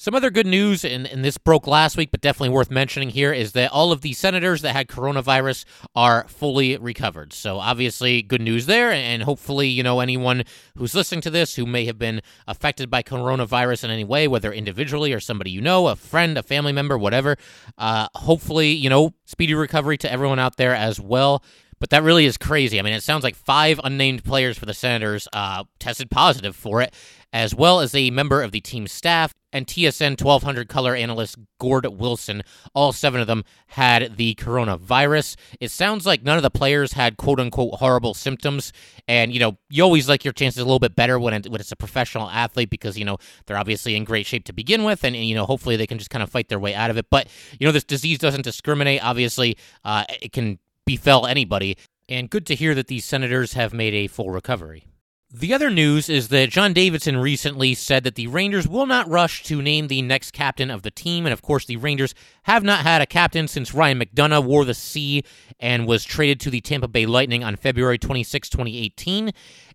Some 0.01 0.15
other 0.15 0.31
good 0.31 0.47
news, 0.47 0.83
and, 0.83 1.05
and, 1.05 1.23
this 1.23 1.37
broke 1.37 1.67
last 1.67 1.95
week, 1.95 2.09
but 2.09 2.21
definitely 2.21 2.49
worth 2.49 2.71
mentioning 2.71 3.11
here, 3.11 3.31
is 3.31 3.51
that 3.51 3.71
all 3.71 3.91
of 3.91 4.01
the 4.01 4.13
senators 4.13 4.63
that 4.63 4.75
had 4.75 4.87
coronavirus 4.87 5.63
are 5.95 6.25
fully 6.27 6.75
recovered. 6.77 7.33
So 7.33 7.59
obviously, 7.59 8.23
good 8.23 8.41
news 8.41 8.65
there, 8.65 8.91
and 8.91 9.21
hopefully, 9.21 9.67
you 9.67 9.83
know, 9.83 9.99
anyone 9.99 10.43
who's 10.75 10.95
listening 10.95 11.21
to 11.21 11.29
this 11.29 11.55
who 11.55 11.67
may 11.67 11.85
have 11.85 11.99
been 11.99 12.21
affected 12.47 12.89
by 12.89 13.03
coronavirus 13.03 13.83
in 13.83 13.91
any 13.91 14.03
way, 14.03 14.27
whether 14.27 14.51
individually 14.51 15.13
or 15.13 15.19
somebody 15.19 15.51
you 15.51 15.61
know, 15.61 15.87
a 15.87 15.95
friend, 15.95 16.35
a 16.35 16.41
family 16.41 16.73
member, 16.73 16.97
whatever, 16.97 17.37
uh, 17.77 18.07
hopefully, 18.15 18.71
you 18.71 18.89
know, 18.89 19.13
speedy 19.25 19.53
recovery 19.53 19.99
to 19.99 20.11
everyone 20.11 20.39
out 20.39 20.57
there 20.57 20.73
as 20.73 20.99
well. 20.99 21.43
But 21.79 21.89
that 21.89 22.03
really 22.03 22.25
is 22.25 22.37
crazy. 22.37 22.79
I 22.79 22.83
mean, 22.83 22.93
it 22.93 23.01
sounds 23.01 23.23
like 23.23 23.35
five 23.35 23.79
unnamed 23.83 24.23
players 24.23 24.55
for 24.55 24.67
the 24.67 24.73
Senators 24.73 25.27
uh, 25.33 25.63
tested 25.79 26.11
positive 26.11 26.55
for 26.55 26.81
it, 26.81 26.93
as 27.33 27.55
well 27.55 27.79
as 27.79 27.95
a 27.95 28.09
member 28.11 28.41
of 28.41 28.51
the 28.51 28.61
team 28.61 28.87
staff 28.87 29.33
and 29.53 29.67
TSN 29.67 30.21
1200 30.21 30.67
color 30.69 30.95
analyst 30.95 31.37
Gord 31.59 31.85
Wilson. 31.85 32.43
All 32.73 32.93
seven 32.93 33.21
of 33.21 33.27
them 33.27 33.43
had 33.67 34.17
the 34.17 34.35
coronavirus. 34.35 35.35
It 35.59 35.71
sounds 35.71 36.05
like 36.05 36.23
none 36.23 36.37
of 36.37 36.43
the 36.43 36.49
players 36.49 36.93
had 36.93 37.17
quote 37.17 37.39
unquote 37.39 37.75
horrible 37.75 38.13
symptoms. 38.13 38.71
And, 39.07 39.33
you 39.33 39.39
know, 39.39 39.57
you 39.69 39.83
always 39.83 40.07
like 40.07 40.23
your 40.23 40.33
chances 40.33 40.61
a 40.61 40.65
little 40.65 40.79
bit 40.79 40.95
better 40.95 41.19
when, 41.19 41.33
it, 41.33 41.47
when 41.49 41.59
it's 41.59 41.71
a 41.71 41.77
professional 41.77 42.29
athlete 42.29 42.69
because, 42.69 42.97
you 42.97 43.05
know, 43.05 43.17
they're 43.45 43.57
obviously 43.57 43.95
in 43.95 44.03
great 44.03 44.25
shape 44.25 44.45
to 44.45 44.53
begin 44.53 44.83
with. 44.83 45.03
And, 45.03 45.15
and, 45.15 45.25
you 45.25 45.35
know, 45.35 45.45
hopefully 45.45 45.75
they 45.75 45.87
can 45.87 45.97
just 45.97 46.09
kind 46.09 46.23
of 46.23 46.29
fight 46.29 46.49
their 46.49 46.59
way 46.59 46.73
out 46.73 46.89
of 46.89 46.97
it. 46.97 47.07
But, 47.09 47.27
you 47.59 47.65
know, 47.65 47.71
this 47.71 47.83
disease 47.83 48.19
doesn't 48.19 48.43
discriminate. 48.43 49.03
Obviously, 49.03 49.57
uh, 49.83 50.05
it 50.21 50.31
can 50.31 50.59
befell 50.85 51.25
anybody. 51.25 51.77
And 52.09 52.29
good 52.29 52.45
to 52.47 52.55
hear 52.55 52.75
that 52.75 52.87
these 52.87 53.05
senators 53.05 53.53
have 53.53 53.73
made 53.73 53.93
a 53.93 54.07
full 54.07 54.31
recovery. 54.31 54.90
The 55.33 55.53
other 55.53 55.69
news 55.69 56.09
is 56.09 56.27
that 56.27 56.49
John 56.49 56.73
Davidson 56.73 57.15
recently 57.15 57.73
said 57.73 58.03
that 58.03 58.15
the 58.15 58.27
Rangers 58.27 58.67
will 58.67 58.85
not 58.85 59.07
rush 59.07 59.43
to 59.43 59.61
name 59.61 59.87
the 59.87 60.01
next 60.01 60.31
captain 60.31 60.69
of 60.69 60.81
the 60.81 60.91
team. 60.91 61.25
And 61.25 61.31
of 61.31 61.41
course, 61.41 61.63
the 61.63 61.77
Rangers 61.77 62.13
have 62.43 62.65
not 62.65 62.81
had 62.81 63.01
a 63.01 63.05
captain 63.05 63.47
since 63.47 63.73
Ryan 63.73 64.01
McDonagh 64.01 64.43
wore 64.43 64.65
the 64.65 64.73
C 64.73 65.23
and 65.57 65.87
was 65.87 66.03
traded 66.03 66.41
to 66.41 66.49
the 66.49 66.59
Tampa 66.59 66.89
Bay 66.89 67.05
Lightning 67.05 67.45
on 67.45 67.55
February 67.55 67.97
26, 67.97 68.49
2018. 68.49 69.31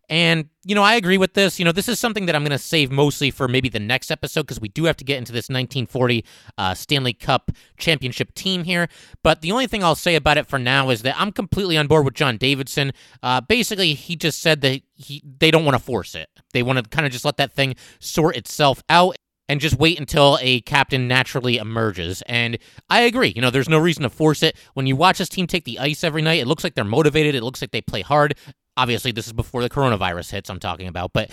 And, 0.08 0.48
you 0.64 0.74
know, 0.74 0.82
I 0.82 0.94
agree 0.94 1.18
with 1.18 1.34
this. 1.34 1.58
You 1.58 1.64
know, 1.64 1.72
this 1.72 1.88
is 1.88 1.98
something 1.98 2.26
that 2.26 2.36
I'm 2.36 2.42
going 2.42 2.52
to 2.52 2.58
save 2.58 2.92
mostly 2.92 3.30
for 3.30 3.48
maybe 3.48 3.68
the 3.68 3.80
next 3.80 4.10
episode 4.10 4.42
because 4.42 4.60
we 4.60 4.68
do 4.68 4.84
have 4.84 4.96
to 4.98 5.04
get 5.04 5.18
into 5.18 5.32
this 5.32 5.48
1940 5.48 6.24
uh, 6.56 6.74
Stanley 6.74 7.12
Cup 7.12 7.50
championship 7.76 8.32
team 8.34 8.64
here. 8.64 8.88
But 9.24 9.40
the 9.40 9.50
only 9.50 9.66
thing 9.66 9.82
I'll 9.82 9.96
say 9.96 10.14
about 10.14 10.38
it 10.38 10.46
for 10.46 10.58
now 10.58 10.90
is 10.90 11.02
that 11.02 11.16
I'm 11.18 11.32
completely 11.32 11.76
on 11.76 11.88
board 11.88 12.04
with 12.04 12.14
John 12.14 12.36
Davidson. 12.36 12.92
Uh, 13.22 13.40
basically, 13.40 13.94
he 13.94 14.14
just 14.14 14.40
said 14.40 14.60
that 14.60 14.82
he 14.94 15.22
they 15.24 15.50
don't 15.50 15.64
want 15.64 15.76
to 15.76 15.82
force 15.82 16.14
it. 16.14 16.28
They 16.52 16.62
want 16.62 16.78
to 16.78 16.88
kind 16.88 17.04
of 17.04 17.12
just 17.12 17.24
let 17.24 17.36
that 17.38 17.52
thing 17.52 17.74
sort 17.98 18.36
itself 18.36 18.82
out 18.88 19.16
and 19.48 19.60
just 19.60 19.78
wait 19.78 19.98
until 19.98 20.38
a 20.40 20.60
captain 20.62 21.08
naturally 21.08 21.56
emerges. 21.56 22.22
And 22.22 22.58
I 22.90 23.02
agree. 23.02 23.32
You 23.34 23.42
know, 23.42 23.50
there's 23.50 23.68
no 23.68 23.78
reason 23.78 24.02
to 24.02 24.10
force 24.10 24.42
it. 24.42 24.56
When 24.74 24.86
you 24.86 24.96
watch 24.96 25.18
this 25.18 25.28
team 25.28 25.46
take 25.46 25.64
the 25.64 25.78
ice 25.78 26.02
every 26.02 26.22
night, 26.22 26.40
it 26.40 26.46
looks 26.46 26.64
like 26.64 26.74
they're 26.74 26.84
motivated. 26.84 27.34
It 27.34 27.42
looks 27.42 27.60
like 27.60 27.70
they 27.70 27.80
play 27.80 28.02
hard. 28.02 28.36
Obviously, 28.76 29.12
this 29.12 29.26
is 29.26 29.32
before 29.32 29.62
the 29.62 29.70
coronavirus 29.70 30.30
hits, 30.30 30.50
I'm 30.50 30.60
talking 30.60 30.88
about. 30.88 31.12
But 31.12 31.30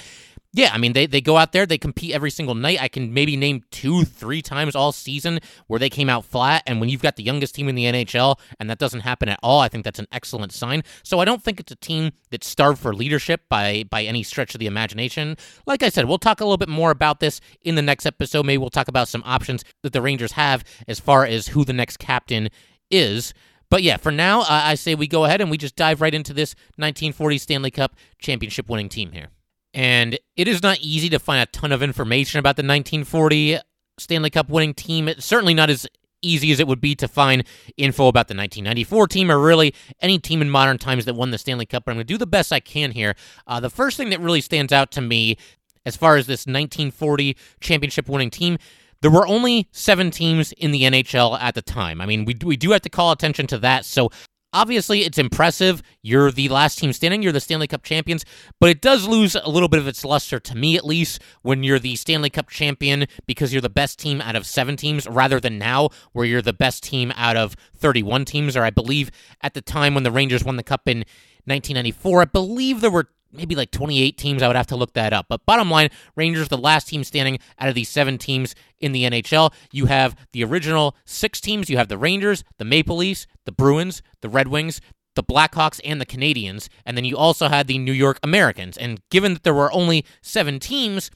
yeah, 0.56 0.70
I 0.72 0.78
mean, 0.78 0.94
they, 0.94 1.08
they 1.08 1.20
go 1.20 1.38
out 1.38 1.52
there, 1.52 1.66
they 1.66 1.80
compete 1.80 2.14
every 2.14 2.30
single 2.30 2.54
night. 2.54 2.80
I 2.80 2.88
can 2.88 3.12
maybe 3.12 3.36
name 3.36 3.64
two, 3.72 4.04
three 4.06 4.44
times 4.44 4.76
all 4.76 4.92
season 4.92 5.40
where 5.66 5.80
they 5.80 5.90
came 5.90 6.10
out 6.10 6.26
flat. 6.26 6.62
And 6.68 6.80
when 6.80 6.90
you've 6.90 7.02
got 7.02 7.16
the 7.16 7.24
youngest 7.24 7.56
team 7.56 7.68
in 7.68 7.74
the 7.74 7.86
NHL 7.86 8.40
and 8.60 8.70
that 8.70 8.78
doesn't 8.78 9.00
happen 9.00 9.30
at 9.30 9.40
all, 9.42 9.62
I 9.62 9.68
think 9.68 9.84
that's 9.84 9.98
an 9.98 10.06
excellent 10.12 10.52
sign. 10.52 10.84
So 11.02 11.20
I 11.20 11.26
don't 11.26 11.42
think 11.42 11.60
it's 11.60 11.72
a 11.72 11.76
team 11.76 12.12
that's 12.30 12.46
starved 12.48 12.80
for 12.80 12.94
leadership 12.94 13.42
by, 13.50 13.86
by 13.90 14.04
any 14.04 14.22
stretch 14.22 14.54
of 14.54 14.60
the 14.60 14.68
imagination. 14.68 15.38
Like 15.66 15.82
I 15.82 15.90
said, 15.90 16.06
we'll 16.06 16.20
talk 16.20 16.40
a 16.40 16.44
little 16.44 16.58
bit 16.58 16.70
more 16.70 16.92
about 16.92 17.20
this 17.20 17.42
in 17.64 17.74
the 17.74 17.82
next 17.82 18.06
episode. 18.06 18.46
Maybe 18.46 18.60
we'll 18.60 18.70
talk 18.70 18.88
about 18.88 19.08
some 19.08 19.24
options 19.26 19.66
that 19.82 19.92
the 19.92 20.04
Rangers 20.04 20.34
have 20.34 20.64
as 20.88 21.00
far 21.00 21.26
as 21.26 21.48
who 21.48 21.66
the 21.66 21.74
next 21.74 21.98
captain 21.98 22.50
is. 22.92 23.34
But 23.74 23.82
yeah, 23.82 23.98
for 23.98 24.12
now, 24.12 24.44
I 24.48 24.76
say 24.76 24.94
we 24.94 25.08
go 25.08 25.26
ahead 25.26 25.42
and 25.42 25.50
we 25.50 25.58
just 25.58 25.76
dive 25.76 26.00
right 26.00 26.14
into 26.14 26.32
this 26.32 26.54
1940 26.76 27.40
Stanley 27.40 27.72
Cup 27.72 27.96
championship 28.20 28.70
winning 28.70 28.88
team 28.88 29.12
here. 29.12 29.30
And 29.74 30.20
it 30.38 30.48
is 30.48 30.62
not 30.62 30.78
easy 30.80 31.10
to 31.10 31.18
find 31.18 31.42
a 31.42 31.48
ton 31.48 31.72
of 31.72 31.82
information 31.82 32.38
about 32.38 32.56
the 32.56 32.62
1940 32.62 33.58
Stanley 33.98 34.30
Cup 34.30 34.48
winning 34.48 34.76
team. 34.76 35.08
It's 35.08 35.26
certainly 35.26 35.56
not 35.56 35.72
as 35.72 35.88
easy 36.22 36.52
as 36.52 36.60
it 36.60 36.68
would 36.68 36.82
be 36.82 36.94
to 36.94 37.08
find 37.08 37.46
info 37.76 38.10
about 38.10 38.28
the 38.28 38.36
1994 38.36 39.08
team 39.08 39.32
or 39.32 39.40
really 39.40 39.74
any 40.02 40.20
team 40.20 40.44
in 40.44 40.52
modern 40.52 40.78
times 40.78 41.06
that 41.06 41.16
won 41.16 41.32
the 41.32 41.40
Stanley 41.40 41.66
Cup. 41.66 41.86
But 41.86 41.94
I'm 41.94 41.98
going 41.98 42.06
to 42.06 42.14
do 42.14 42.20
the 42.20 42.28
best 42.28 42.54
I 42.54 42.60
can 42.60 42.92
here. 42.92 43.16
Uh, 43.48 43.60
the 43.60 43.72
first 43.72 43.98
thing 43.98 44.12
that 44.12 44.20
really 44.20 44.42
stands 44.42 44.72
out 44.72 44.92
to 44.92 45.02
me 45.02 45.36
as 45.84 45.96
far 45.96 46.16
as 46.16 46.28
this 46.28 46.42
1940 46.42 47.36
championship 47.60 48.08
winning 48.08 48.30
team 48.30 48.60
there 49.04 49.12
were 49.12 49.28
only 49.28 49.68
seven 49.74 50.12
teams 50.12 50.54
in 50.54 50.72
the 50.72 50.84
NHL 50.84 51.38
at 51.40 51.56
the 51.56 51.62
time. 51.62 52.00
I 52.00 52.06
mean, 52.06 52.24
we, 52.24 52.38
we 52.42 52.56
do 52.56 52.72
have 52.72 52.82
to 52.84 52.90
call 52.90 53.12
attention 53.12 53.46
to 53.48 53.58
that. 53.58 53.84
So 53.84 54.10
obviously, 54.54 55.02
it's 55.02 55.18
impressive. 55.18 55.84
You're 56.02 56.32
the 56.32 56.48
last 56.48 56.80
team 56.80 56.94
standing, 56.94 57.22
you're 57.22 57.34
the 57.34 57.42
Stanley 57.42 57.68
Cup 57.68 57.84
champions, 57.84 58.24
but 58.62 58.70
it 58.70 58.80
does 58.82 59.06
lose 59.06 59.36
a 59.36 59.50
little 59.50 59.68
bit 59.68 59.82
of 59.82 59.90
its 59.90 60.06
luster, 60.06 60.40
to 60.40 60.56
me 60.56 60.78
at 60.78 60.86
least, 60.86 61.22
when 61.42 61.64
you're 61.64 61.80
the 61.80 61.98
Stanley 61.98 62.30
Cup 62.30 62.50
champion 62.50 63.06
because 63.28 63.52
you're 63.52 63.62
the 63.62 63.70
best 63.70 64.00
team 64.00 64.22
out 64.22 64.38
of 64.38 64.46
seven 64.46 64.78
teams 64.78 65.06
rather 65.06 65.38
than 65.38 65.58
now 65.58 65.90
where 66.14 66.26
you're 66.26 66.42
the 66.42 66.54
best 66.54 66.82
team 66.82 67.12
out 67.18 67.36
of 67.36 67.58
31 67.76 68.24
teams. 68.24 68.56
Or 68.56 68.64
I 68.64 68.70
believe 68.70 69.12
at 69.42 69.54
the 69.54 69.62
time 69.62 69.96
when 69.96 70.04
the 70.04 70.12
Rangers 70.12 70.46
won 70.46 70.56
the 70.56 70.64
Cup 70.64 70.88
in 70.88 71.00
1994, 71.44 72.22
I 72.22 72.26
believe 72.26 72.80
there 72.80 72.90
were 72.90 73.10
maybe 73.34 73.56
like 73.56 73.72
28 73.72 74.18
teams. 74.18 74.42
I 74.42 74.48
would 74.48 74.56
have 74.56 74.68
to 74.68 74.76
look 74.76 74.94
that 74.94 75.14
up. 75.14 75.26
But 75.30 75.46
bottom 75.46 75.70
line, 75.70 75.90
Rangers, 76.16 76.50
the 76.50 76.58
last 76.58 76.88
team 76.88 77.04
standing 77.04 77.40
out 77.60 77.70
of 77.70 77.76
these 77.76 77.90
seven 77.90 78.18
teams 78.18 78.56
in 78.80 78.92
the 78.92 79.04
NHL. 79.04 79.54
You 79.72 79.88
have 79.88 80.16
the 80.32 80.44
original 80.44 80.96
six 81.06 81.42
teams. 81.42 81.70
You 81.70 81.78
have 81.78 81.88
the 81.88 81.98
Rangers, 81.98 82.44
the 82.58 82.66
Maple 82.66 82.98
Leafs, 82.98 83.28
the 83.46 83.52
Bruins, 83.52 84.02
the 84.22 84.30
Red 84.30 84.48
Wings, 84.48 84.82
the 85.16 85.24
Blackhawks, 85.24 85.80
and 85.84 86.00
the 86.00 86.06
Canadiens. 86.06 86.70
And 86.86 86.98
then 86.98 87.06
you 87.06 87.18
also 87.18 87.48
had 87.50 87.68
the 87.68 87.78
New 87.78 87.92
York 87.92 88.20
Americans. 88.24 88.78
And 88.78 89.02
given 89.10 89.34
that 89.34 89.44
there 89.44 89.54
were 89.54 89.72
only 89.72 90.06
seven 90.22 90.60
teams, 90.60 91.12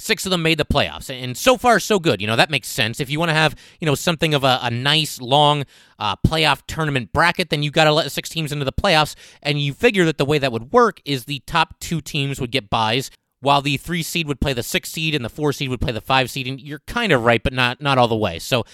Six 0.00 0.26
of 0.26 0.30
them 0.30 0.42
made 0.42 0.58
the 0.58 0.64
playoffs, 0.64 1.10
and 1.10 1.36
so 1.36 1.56
far 1.56 1.80
so 1.80 1.98
good. 1.98 2.20
You 2.20 2.26
know 2.26 2.36
that 2.36 2.50
makes 2.50 2.68
sense. 2.68 3.00
If 3.00 3.10
you 3.10 3.18
want 3.18 3.30
to 3.30 3.34
have 3.34 3.54
you 3.80 3.86
know 3.86 3.94
something 3.94 4.34
of 4.34 4.44
a, 4.44 4.58
a 4.62 4.70
nice 4.70 5.20
long 5.20 5.64
uh, 5.98 6.16
playoff 6.16 6.62
tournament 6.66 7.12
bracket, 7.12 7.50
then 7.50 7.62
you 7.62 7.70
got 7.70 7.84
to 7.84 7.92
let 7.92 8.10
six 8.12 8.28
teams 8.28 8.52
into 8.52 8.64
the 8.64 8.72
playoffs. 8.72 9.14
And 9.42 9.60
you 9.60 9.72
figure 9.74 10.04
that 10.04 10.18
the 10.18 10.24
way 10.24 10.38
that 10.38 10.52
would 10.52 10.72
work 10.72 11.00
is 11.04 11.24
the 11.24 11.40
top 11.46 11.78
two 11.80 12.00
teams 12.00 12.40
would 12.40 12.50
get 12.50 12.70
buys, 12.70 13.10
while 13.40 13.62
the 13.62 13.76
three 13.76 14.02
seed 14.02 14.26
would 14.26 14.40
play 14.40 14.52
the 14.52 14.62
six 14.62 14.90
seed 14.90 15.14
and 15.14 15.24
the 15.24 15.30
four 15.30 15.52
seed 15.52 15.68
would 15.70 15.80
play 15.80 15.92
the 15.92 16.00
five 16.00 16.30
seed. 16.30 16.46
And 16.46 16.60
you're 16.60 16.80
kind 16.86 17.12
of 17.12 17.24
right, 17.24 17.42
but 17.42 17.52
not 17.52 17.80
not 17.80 17.98
all 17.98 18.08
the 18.08 18.16
way. 18.16 18.38
So 18.38 18.64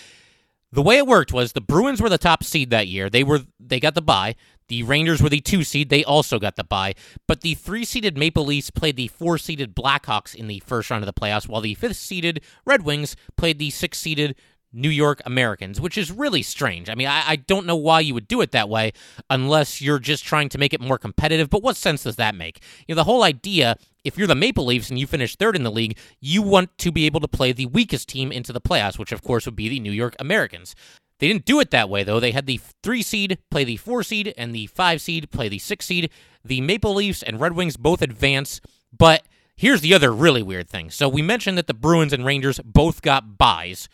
the 0.75 0.83
way 0.83 0.97
it 0.97 1.07
worked 1.07 1.33
was 1.33 1.53
the 1.53 1.61
Bruins 1.61 2.03
were 2.03 2.09
the 2.09 2.19
top 2.19 2.43
seed 2.43 2.71
that 2.71 2.89
year. 2.89 3.09
They 3.09 3.23
were 3.23 3.41
they 3.61 3.81
got 3.81 3.95
the 3.95 4.03
bye. 4.03 4.35
The 4.69 4.83
Rangers 4.83 5.23
were 5.23 5.29
the 5.29 5.41
two 5.41 5.63
seed. 5.63 5.89
They 5.89 6.05
also 6.05 6.39
got 6.39 6.57
the 6.57 6.65
bye. 6.65 6.95
But 7.29 7.43
the 7.43 7.55
three 7.55 7.85
seeded 7.85 8.17
Maple 8.17 8.45
Leafs 8.45 8.71
played 8.71 8.97
the 8.97 9.09
four 9.09 9.39
seeded 9.39 9.75
Blackhawks 9.75 10.35
in 10.35 10.49
the 10.49 10.61
first 10.61 10.91
round 10.91 11.05
of 11.05 11.07
the 11.07 11.19
playoffs, 11.19 11.49
while 11.49 11.61
the 11.61 11.75
fifth 11.75 11.97
seeded 11.97 12.43
Red 12.65 12.83
Wings 12.83 13.15
played 13.37 13.59
the 13.59 13.71
six 13.71 13.99
seeded 13.99 14.35
New 14.75 14.91
York 14.91 15.23
Americans, 15.25 15.81
which 15.81 15.97
is 15.97 16.11
really 16.11 16.43
strange. 16.43 16.91
I 16.91 16.95
mean, 16.95 17.07
I, 17.07 17.23
I, 17.27 17.37
don't 17.37 17.67
know 17.67 17.77
why 17.77 18.01
you 18.01 18.13
would 18.15 18.29
do 18.29 18.41
it 18.41 18.51
that 18.51 18.69
way 18.69 18.93
unless 19.31 19.81
you're 19.81 19.99
just 19.99 20.25
trying 20.25 20.49
to 20.51 20.59
make 20.59 20.75
it 20.75 20.81
more 20.81 20.99
competitive, 20.99 21.49
but 21.49 21.63
what 21.63 21.77
sense 21.77 22.03
does 22.03 22.17
that 22.17 22.35
make? 22.35 22.61
You 22.87 22.95
know, 22.95 23.01
the 23.01 23.05
whole 23.05 23.23
idea, 23.23 23.77
if 24.05 24.19
you're 24.19 24.27
the 24.27 24.35
Maple 24.35 24.67
Leafs 24.67 24.91
and 24.91 24.99
you 24.99 25.07
finish 25.07 25.37
third 25.37 25.57
in 25.57 25.63
the 25.63 25.71
league, 25.71 25.97
you 26.21 26.43
want 26.43 26.77
to 26.79 26.91
be 26.91 27.07
able 27.07 27.21
to 27.21 27.29
play 27.29 27.53
the 27.53 27.67
weakest 27.67 28.09
team 28.09 28.33
into 28.33 28.53
the 28.53 28.61
playoffs, 28.61 28.99
which 28.99 29.13
of 29.13 29.23
course 29.23 29.47
would 29.47 29.57
be 29.57 29.69
the 29.69 29.81
New 29.81 29.93
York 29.93 30.17
Americans. 30.19 30.75
They 31.19 31.29
didn't 31.29 31.45
do 31.45 31.61
it 31.61 31.71
that 31.71 31.89
way, 31.89 32.03
though. 32.03 32.21
They 32.21 32.33
had 32.33 32.47
the 32.47 32.61
three 32.83 33.03
seed 33.03 33.39
play 33.51 33.65
the 33.65 33.77
four 33.77 34.03
seed 34.03 34.35
and 34.37 34.55
the 34.55 34.67
five 34.67 35.01
seed 35.01 35.31
play 35.31 35.49
the 35.49 35.59
six 35.59 35.87
seed. 35.87 36.11
The 36.45 36.61
Maple 36.61 36.95
Leafs 36.95 37.23
and 37.23 37.41
Red 37.41 37.55
Wings 37.55 37.77
both 37.77 38.03
advance, 38.03 38.61
but 38.97 39.25
here's 39.57 39.81
the 39.81 39.95
other 39.95 40.13
really 40.13 40.43
weird 40.43 40.69
thing. 40.69 40.91
So 40.91 41.09
we 41.09 41.23
mentioned 41.23 41.57
that 41.57 41.67
the 41.67 41.75
Bruins 41.75 42.13
and 42.13 42.25
Rangers 42.25 42.61
both 42.65 43.03
got 43.03 43.39
buys. 43.39 43.89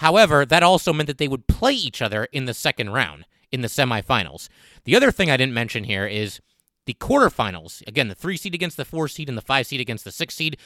However, 0.00 0.46
that 0.46 0.62
also 0.62 0.94
meant 0.94 1.08
that 1.08 1.18
they 1.18 1.28
would 1.28 1.46
play 1.46 1.74
each 1.74 2.00
other 2.00 2.24
in 2.32 2.46
the 2.46 2.54
second 2.54 2.88
round, 2.88 3.26
in 3.52 3.60
the 3.60 3.68
semifinals. 3.68 4.48
The 4.84 4.96
other 4.96 5.12
thing 5.12 5.30
I 5.30 5.36
didn't 5.36 5.52
mention 5.52 5.84
here 5.84 6.06
is 6.06 6.40
the 6.86 6.94
quarterfinals. 6.94 7.86
Again, 7.86 8.08
the 8.08 8.14
three 8.14 8.38
seed 8.38 8.54
against 8.54 8.78
the 8.78 8.86
four 8.86 9.08
seed 9.08 9.28
and 9.28 9.36
the 9.36 9.42
five 9.42 9.66
seed 9.66 9.78
against 9.78 10.04
the 10.04 10.10
six 10.10 10.34
seed. 10.34 10.56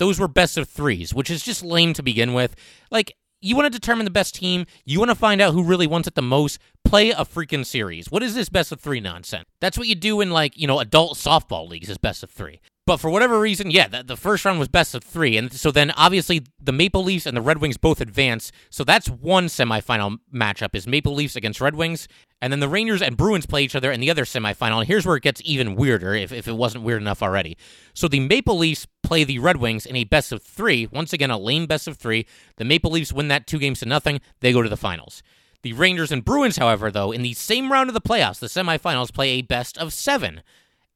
Those 0.00 0.18
were 0.18 0.26
best 0.26 0.58
of 0.58 0.68
threes, 0.68 1.14
which 1.14 1.30
is 1.30 1.44
just 1.44 1.62
lame 1.62 1.92
to 1.92 2.02
begin 2.02 2.34
with. 2.34 2.56
Like, 2.90 3.14
you 3.40 3.54
want 3.54 3.72
to 3.72 3.78
determine 3.78 4.06
the 4.06 4.10
best 4.10 4.34
team, 4.34 4.66
you 4.84 4.98
want 4.98 5.12
to 5.12 5.14
find 5.14 5.40
out 5.40 5.54
who 5.54 5.62
really 5.62 5.86
wants 5.86 6.08
it 6.08 6.16
the 6.16 6.20
most, 6.20 6.58
play 6.84 7.10
a 7.10 7.24
freaking 7.24 7.64
series. 7.64 8.10
What 8.10 8.24
is 8.24 8.34
this 8.34 8.48
best 8.48 8.72
of 8.72 8.80
three 8.80 8.98
nonsense? 8.98 9.46
That's 9.60 9.78
what 9.78 9.86
you 9.86 9.94
do 9.94 10.20
in, 10.20 10.32
like, 10.32 10.58
you 10.58 10.66
know, 10.66 10.80
adult 10.80 11.16
softball 11.16 11.68
leagues 11.68 11.88
is 11.88 11.96
best 11.96 12.24
of 12.24 12.30
three. 12.30 12.60
But 12.90 12.98
for 12.98 13.08
whatever 13.08 13.38
reason, 13.38 13.70
yeah, 13.70 13.86
the, 13.86 14.02
the, 14.02 14.16
first 14.16 14.44
round 14.44 14.58
was 14.58 14.66
best 14.66 14.96
of 14.96 15.04
three. 15.04 15.36
And 15.36 15.52
so 15.52 15.70
then 15.70 15.92
obviously 15.92 16.42
the 16.60 16.72
Maple 16.72 17.04
Leafs 17.04 17.24
and 17.24 17.36
the 17.36 17.40
Red 17.40 17.58
Wings 17.58 17.76
both 17.76 18.00
advance. 18.00 18.50
So 18.68 18.82
that's 18.82 19.08
one 19.08 19.46
semifinal 19.46 20.18
matchup 20.34 20.74
is 20.74 20.88
Maple 20.88 21.14
Leafs 21.14 21.36
against 21.36 21.60
Red 21.60 21.76
Wings. 21.76 22.08
And 22.42 22.52
then 22.52 22.58
the 22.58 22.68
Rangers 22.68 23.00
and 23.00 23.16
Bruins 23.16 23.46
play 23.46 23.62
each 23.62 23.76
other 23.76 23.92
in 23.92 24.00
the 24.00 24.10
other 24.10 24.24
semifinal. 24.24 24.78
And 24.78 24.88
here's 24.88 25.06
where 25.06 25.14
it 25.14 25.22
gets 25.22 25.40
even 25.44 25.76
weirder 25.76 26.14
if, 26.14 26.32
if 26.32 26.48
it 26.48 26.56
wasn't 26.56 26.82
weird 26.82 27.00
enough 27.00 27.22
already. 27.22 27.56
So 27.94 28.08
the 28.08 28.18
Maple 28.18 28.58
Leafs 28.58 28.88
play 29.04 29.22
the 29.22 29.38
Red 29.38 29.58
Wings 29.58 29.86
in 29.86 29.94
a 29.94 30.02
best 30.02 30.32
of 30.32 30.42
three. 30.42 30.88
Once 30.88 31.12
again, 31.12 31.30
a 31.30 31.38
lame 31.38 31.66
best 31.66 31.86
of 31.86 31.96
three. 31.96 32.26
The 32.56 32.64
Maple 32.64 32.90
Leafs 32.90 33.12
win 33.12 33.28
that 33.28 33.46
two 33.46 33.60
games 33.60 33.78
to 33.78 33.86
nothing. 33.86 34.20
They 34.40 34.52
go 34.52 34.62
to 34.62 34.68
the 34.68 34.76
finals. 34.76 35.22
The 35.62 35.74
Rangers 35.74 36.10
and 36.10 36.24
Bruins, 36.24 36.56
however, 36.56 36.90
though, 36.90 37.12
in 37.12 37.22
the 37.22 37.34
same 37.34 37.70
round 37.70 37.88
of 37.88 37.94
the 37.94 38.00
playoffs, 38.00 38.40
the 38.40 38.48
semifinals, 38.48 39.14
play 39.14 39.28
a 39.28 39.42
best 39.42 39.78
of 39.78 39.92
seven. 39.92 40.42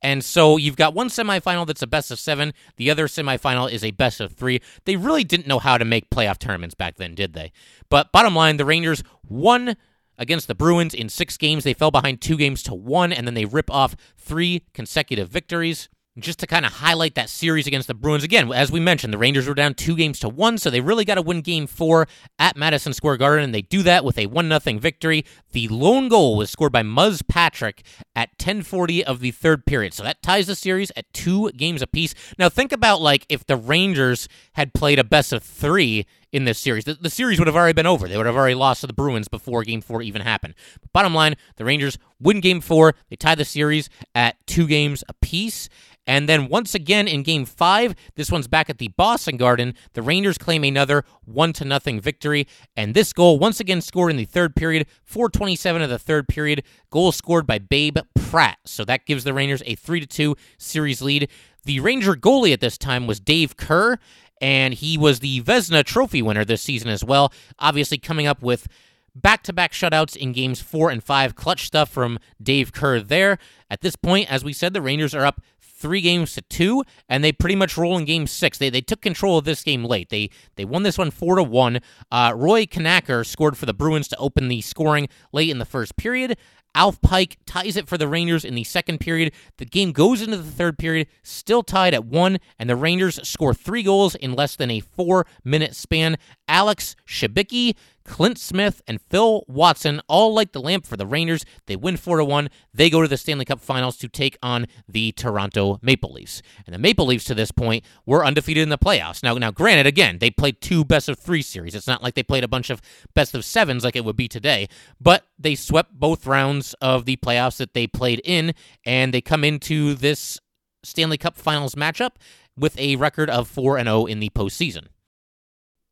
And 0.04 0.22
so 0.22 0.58
you've 0.58 0.76
got 0.76 0.92
one 0.92 1.08
semifinal 1.08 1.66
that's 1.66 1.80
a 1.80 1.86
best 1.86 2.10
of 2.10 2.18
seven. 2.18 2.52
The 2.76 2.90
other 2.90 3.06
semifinal 3.06 3.72
is 3.72 3.82
a 3.82 3.90
best 3.90 4.20
of 4.20 4.34
three. 4.34 4.60
They 4.84 4.96
really 4.96 5.24
didn't 5.24 5.46
know 5.46 5.58
how 5.58 5.78
to 5.78 5.84
make 5.86 6.10
playoff 6.10 6.38
tournaments 6.38 6.74
back 6.74 6.96
then, 6.96 7.14
did 7.14 7.32
they? 7.32 7.52
But 7.88 8.12
bottom 8.12 8.34
line, 8.34 8.58
the 8.58 8.66
Rangers 8.66 9.02
won 9.26 9.76
against 10.18 10.46
the 10.46 10.54
Bruins 10.54 10.92
in 10.92 11.08
six 11.08 11.38
games. 11.38 11.64
They 11.64 11.72
fell 11.72 11.90
behind 11.90 12.20
two 12.20 12.36
games 12.36 12.62
to 12.64 12.74
one, 12.74 13.14
and 13.14 13.26
then 13.26 13.32
they 13.32 13.46
rip 13.46 13.70
off 13.70 13.96
three 14.18 14.66
consecutive 14.74 15.30
victories 15.30 15.88
just 16.18 16.38
to 16.38 16.46
kind 16.46 16.64
of 16.64 16.72
highlight 16.72 17.16
that 17.16 17.28
series 17.28 17.66
against 17.66 17.88
the 17.88 17.94
Bruins. 17.94 18.22
Again, 18.22 18.52
as 18.52 18.70
we 18.70 18.78
mentioned, 18.78 19.12
the 19.12 19.18
Rangers 19.18 19.48
were 19.48 19.54
down 19.54 19.74
two 19.74 19.96
games 19.96 20.20
to 20.20 20.28
one, 20.28 20.58
so 20.58 20.70
they 20.70 20.80
really 20.80 21.04
got 21.04 21.16
to 21.16 21.22
win 21.22 21.40
game 21.40 21.66
four 21.66 22.06
at 22.38 22.56
Madison 22.56 22.92
Square 22.92 23.16
Garden, 23.16 23.44
and 23.44 23.54
they 23.54 23.62
do 23.62 23.82
that 23.82 24.04
with 24.04 24.18
a 24.18 24.26
1 24.26 24.60
0 24.60 24.78
victory. 24.78 25.24
The 25.52 25.68
lone 25.68 26.08
goal 26.08 26.36
was 26.36 26.50
scored 26.50 26.72
by 26.72 26.82
Muzz 26.82 27.26
Patrick 27.26 27.82
at 28.14 28.30
1040 28.30 29.04
of 29.04 29.20
the 29.20 29.32
third 29.32 29.66
period. 29.66 29.92
So 29.92 30.04
that 30.04 30.22
ties 30.22 30.46
the 30.46 30.54
series 30.54 30.92
at 30.96 31.12
two 31.12 31.50
games 31.52 31.82
apiece. 31.82 32.14
Now 32.38 32.48
think 32.48 32.72
about 32.72 33.00
like 33.00 33.26
if 33.28 33.46
the 33.46 33.56
Rangers 33.56 34.28
had 34.52 34.72
played 34.72 34.98
a 34.98 35.04
best 35.04 35.32
of 35.32 35.42
three 35.42 36.06
in 36.34 36.44
this 36.44 36.58
series. 36.58 36.84
The, 36.84 36.94
the, 36.94 37.08
series 37.08 37.38
would 37.38 37.46
have 37.46 37.54
already 37.54 37.74
been 37.74 37.86
over. 37.86 38.08
They 38.08 38.16
would 38.16 38.26
have 38.26 38.34
already 38.34 38.56
lost 38.56 38.80
to 38.80 38.88
the 38.88 38.92
Bruins 38.92 39.28
before 39.28 39.62
Game 39.62 39.80
4 39.80 40.02
even 40.02 40.20
happened. 40.20 40.54
But 40.80 40.92
bottom 40.92 41.14
line, 41.14 41.36
the 41.56 41.64
Rangers 41.64 41.96
win 42.20 42.40
Game 42.40 42.60
4. 42.60 42.92
They 43.08 43.14
tie 43.14 43.36
the 43.36 43.44
series 43.44 43.88
at 44.16 44.44
two 44.44 44.66
games 44.66 45.04
apiece. 45.08 45.68
And 46.06 46.28
then 46.28 46.48
once 46.48 46.74
again 46.74 47.08
in 47.08 47.22
game 47.22 47.46
five, 47.46 47.94
this 48.14 48.30
one's 48.30 48.46
back 48.46 48.68
at 48.68 48.76
the 48.76 48.88
Boston 48.88 49.38
Garden. 49.38 49.74
The 49.94 50.02
Rangers 50.02 50.36
claim 50.36 50.62
another 50.62 51.04
one 51.24 51.54
to 51.54 51.64
nothing 51.64 51.98
victory. 51.98 52.46
And 52.76 52.92
this 52.92 53.14
goal 53.14 53.38
once 53.38 53.58
again 53.58 53.80
scored 53.80 54.10
in 54.10 54.18
the 54.18 54.26
third 54.26 54.54
period, 54.54 54.86
427 55.04 55.80
of 55.80 55.88
the 55.88 55.98
third 55.98 56.28
period. 56.28 56.62
Goal 56.90 57.10
scored 57.10 57.46
by 57.46 57.58
Babe 57.58 57.96
Pratt. 58.14 58.58
So 58.66 58.84
that 58.84 59.06
gives 59.06 59.24
the 59.24 59.32
Rangers 59.32 59.62
a 59.64 59.76
three 59.76 60.00
to 60.00 60.06
two 60.06 60.36
series 60.58 61.00
lead. 61.00 61.30
The 61.64 61.80
Ranger 61.80 62.14
goalie 62.14 62.52
at 62.52 62.60
this 62.60 62.76
time 62.76 63.06
was 63.06 63.20
Dave 63.20 63.56
Kerr, 63.56 63.98
and 64.40 64.74
he 64.74 64.98
was 64.98 65.20
the 65.20 65.40
Vezina 65.42 65.84
Trophy 65.84 66.22
winner 66.22 66.44
this 66.44 66.62
season 66.62 66.90
as 66.90 67.04
well. 67.04 67.32
Obviously, 67.58 67.98
coming 67.98 68.26
up 68.26 68.42
with 68.42 68.68
back 69.14 69.42
to 69.44 69.52
back 69.52 69.72
shutouts 69.72 70.16
in 70.16 70.32
games 70.32 70.60
four 70.60 70.90
and 70.90 71.02
five. 71.02 71.34
Clutch 71.34 71.66
stuff 71.66 71.88
from 71.88 72.18
Dave 72.42 72.72
Kerr 72.72 73.00
there. 73.00 73.38
At 73.70 73.80
this 73.80 73.96
point, 73.96 74.30
as 74.30 74.44
we 74.44 74.52
said, 74.52 74.72
the 74.72 74.82
Rangers 74.82 75.14
are 75.14 75.24
up 75.24 75.40
three 75.60 76.00
games 76.00 76.32
to 76.32 76.40
two, 76.42 76.82
and 77.08 77.22
they 77.22 77.32
pretty 77.32 77.56
much 77.56 77.76
roll 77.76 77.98
in 77.98 78.04
game 78.04 78.26
six. 78.26 78.56
They, 78.58 78.70
they 78.70 78.80
took 78.80 79.02
control 79.02 79.38
of 79.38 79.44
this 79.44 79.62
game 79.62 79.84
late. 79.84 80.08
They 80.08 80.30
they 80.56 80.64
won 80.64 80.82
this 80.82 80.98
one 80.98 81.10
four 81.10 81.36
to 81.36 81.42
one. 81.42 81.80
Uh, 82.10 82.32
Roy 82.34 82.64
Conacher 82.64 83.24
scored 83.24 83.56
for 83.56 83.66
the 83.66 83.74
Bruins 83.74 84.08
to 84.08 84.16
open 84.16 84.48
the 84.48 84.62
scoring 84.62 85.08
late 85.32 85.50
in 85.50 85.58
the 85.58 85.64
first 85.64 85.96
period. 85.96 86.38
Alf 86.74 87.00
Pike 87.00 87.38
ties 87.46 87.76
it 87.76 87.88
for 87.88 87.98
the 87.98 88.08
Rangers 88.08 88.44
in 88.44 88.54
the 88.54 88.64
second 88.64 88.98
period. 88.98 89.32
The 89.58 89.64
game 89.64 89.92
goes 89.92 90.20
into 90.20 90.36
the 90.36 90.50
third 90.50 90.78
period, 90.78 91.08
still 91.22 91.62
tied 91.62 91.94
at 91.94 92.04
one, 92.04 92.38
and 92.58 92.68
the 92.68 92.76
Rangers 92.76 93.26
score 93.26 93.54
three 93.54 93.82
goals 93.82 94.14
in 94.14 94.34
less 94.34 94.56
than 94.56 94.70
a 94.70 94.80
four 94.80 95.26
minute 95.44 95.74
span. 95.74 96.16
Alex 96.48 96.96
Shibicky 97.06 97.74
Clint 98.04 98.38
Smith 98.38 98.82
and 98.86 99.00
Phil 99.00 99.44
Watson 99.48 100.00
all 100.08 100.34
light 100.34 100.52
the 100.52 100.60
lamp 100.60 100.86
for 100.86 100.96
the 100.96 101.06
Rangers. 101.06 101.44
They 101.66 101.76
win 101.76 101.96
4 101.96 102.18
to 102.18 102.24
1. 102.24 102.50
They 102.72 102.90
go 102.90 103.00
to 103.00 103.08
the 103.08 103.16
Stanley 103.16 103.46
Cup 103.46 103.60
Finals 103.60 103.96
to 103.98 104.08
take 104.08 104.38
on 104.42 104.66
the 104.86 105.12
Toronto 105.12 105.78
Maple 105.82 106.12
Leafs. 106.12 106.42
And 106.66 106.74
the 106.74 106.78
Maple 106.78 107.06
Leafs 107.06 107.24
to 107.24 107.34
this 107.34 107.50
point 107.50 107.84
were 108.04 108.24
undefeated 108.24 108.62
in 108.62 108.68
the 108.68 108.78
playoffs. 108.78 109.22
Now 109.22 109.34
now 109.34 109.50
granted 109.50 109.86
again, 109.86 110.18
they 110.18 110.30
played 110.30 110.60
two 110.60 110.84
best 110.84 111.08
of 111.08 111.18
3 111.18 111.40
series. 111.42 111.74
It's 111.74 111.86
not 111.86 112.02
like 112.02 112.14
they 112.14 112.22
played 112.22 112.44
a 112.44 112.48
bunch 112.48 112.70
of 112.70 112.82
best 113.14 113.34
of 113.34 113.40
7s 113.40 113.82
like 113.82 113.96
it 113.96 114.04
would 114.04 114.16
be 114.16 114.28
today, 114.28 114.68
but 115.00 115.24
they 115.38 115.54
swept 115.54 115.92
both 115.92 116.26
rounds 116.26 116.74
of 116.80 117.04
the 117.04 117.16
playoffs 117.16 117.56
that 117.58 117.74
they 117.74 117.86
played 117.86 118.20
in 118.24 118.54
and 118.84 119.12
they 119.12 119.20
come 119.20 119.44
into 119.44 119.94
this 119.94 120.38
Stanley 120.82 121.18
Cup 121.18 121.36
Finals 121.36 121.74
matchup 121.74 122.12
with 122.56 122.78
a 122.78 122.96
record 122.96 123.30
of 123.30 123.48
4 123.48 123.78
and 123.78 123.86
0 123.86 124.06
in 124.06 124.20
the 124.20 124.30
postseason. 124.30 124.86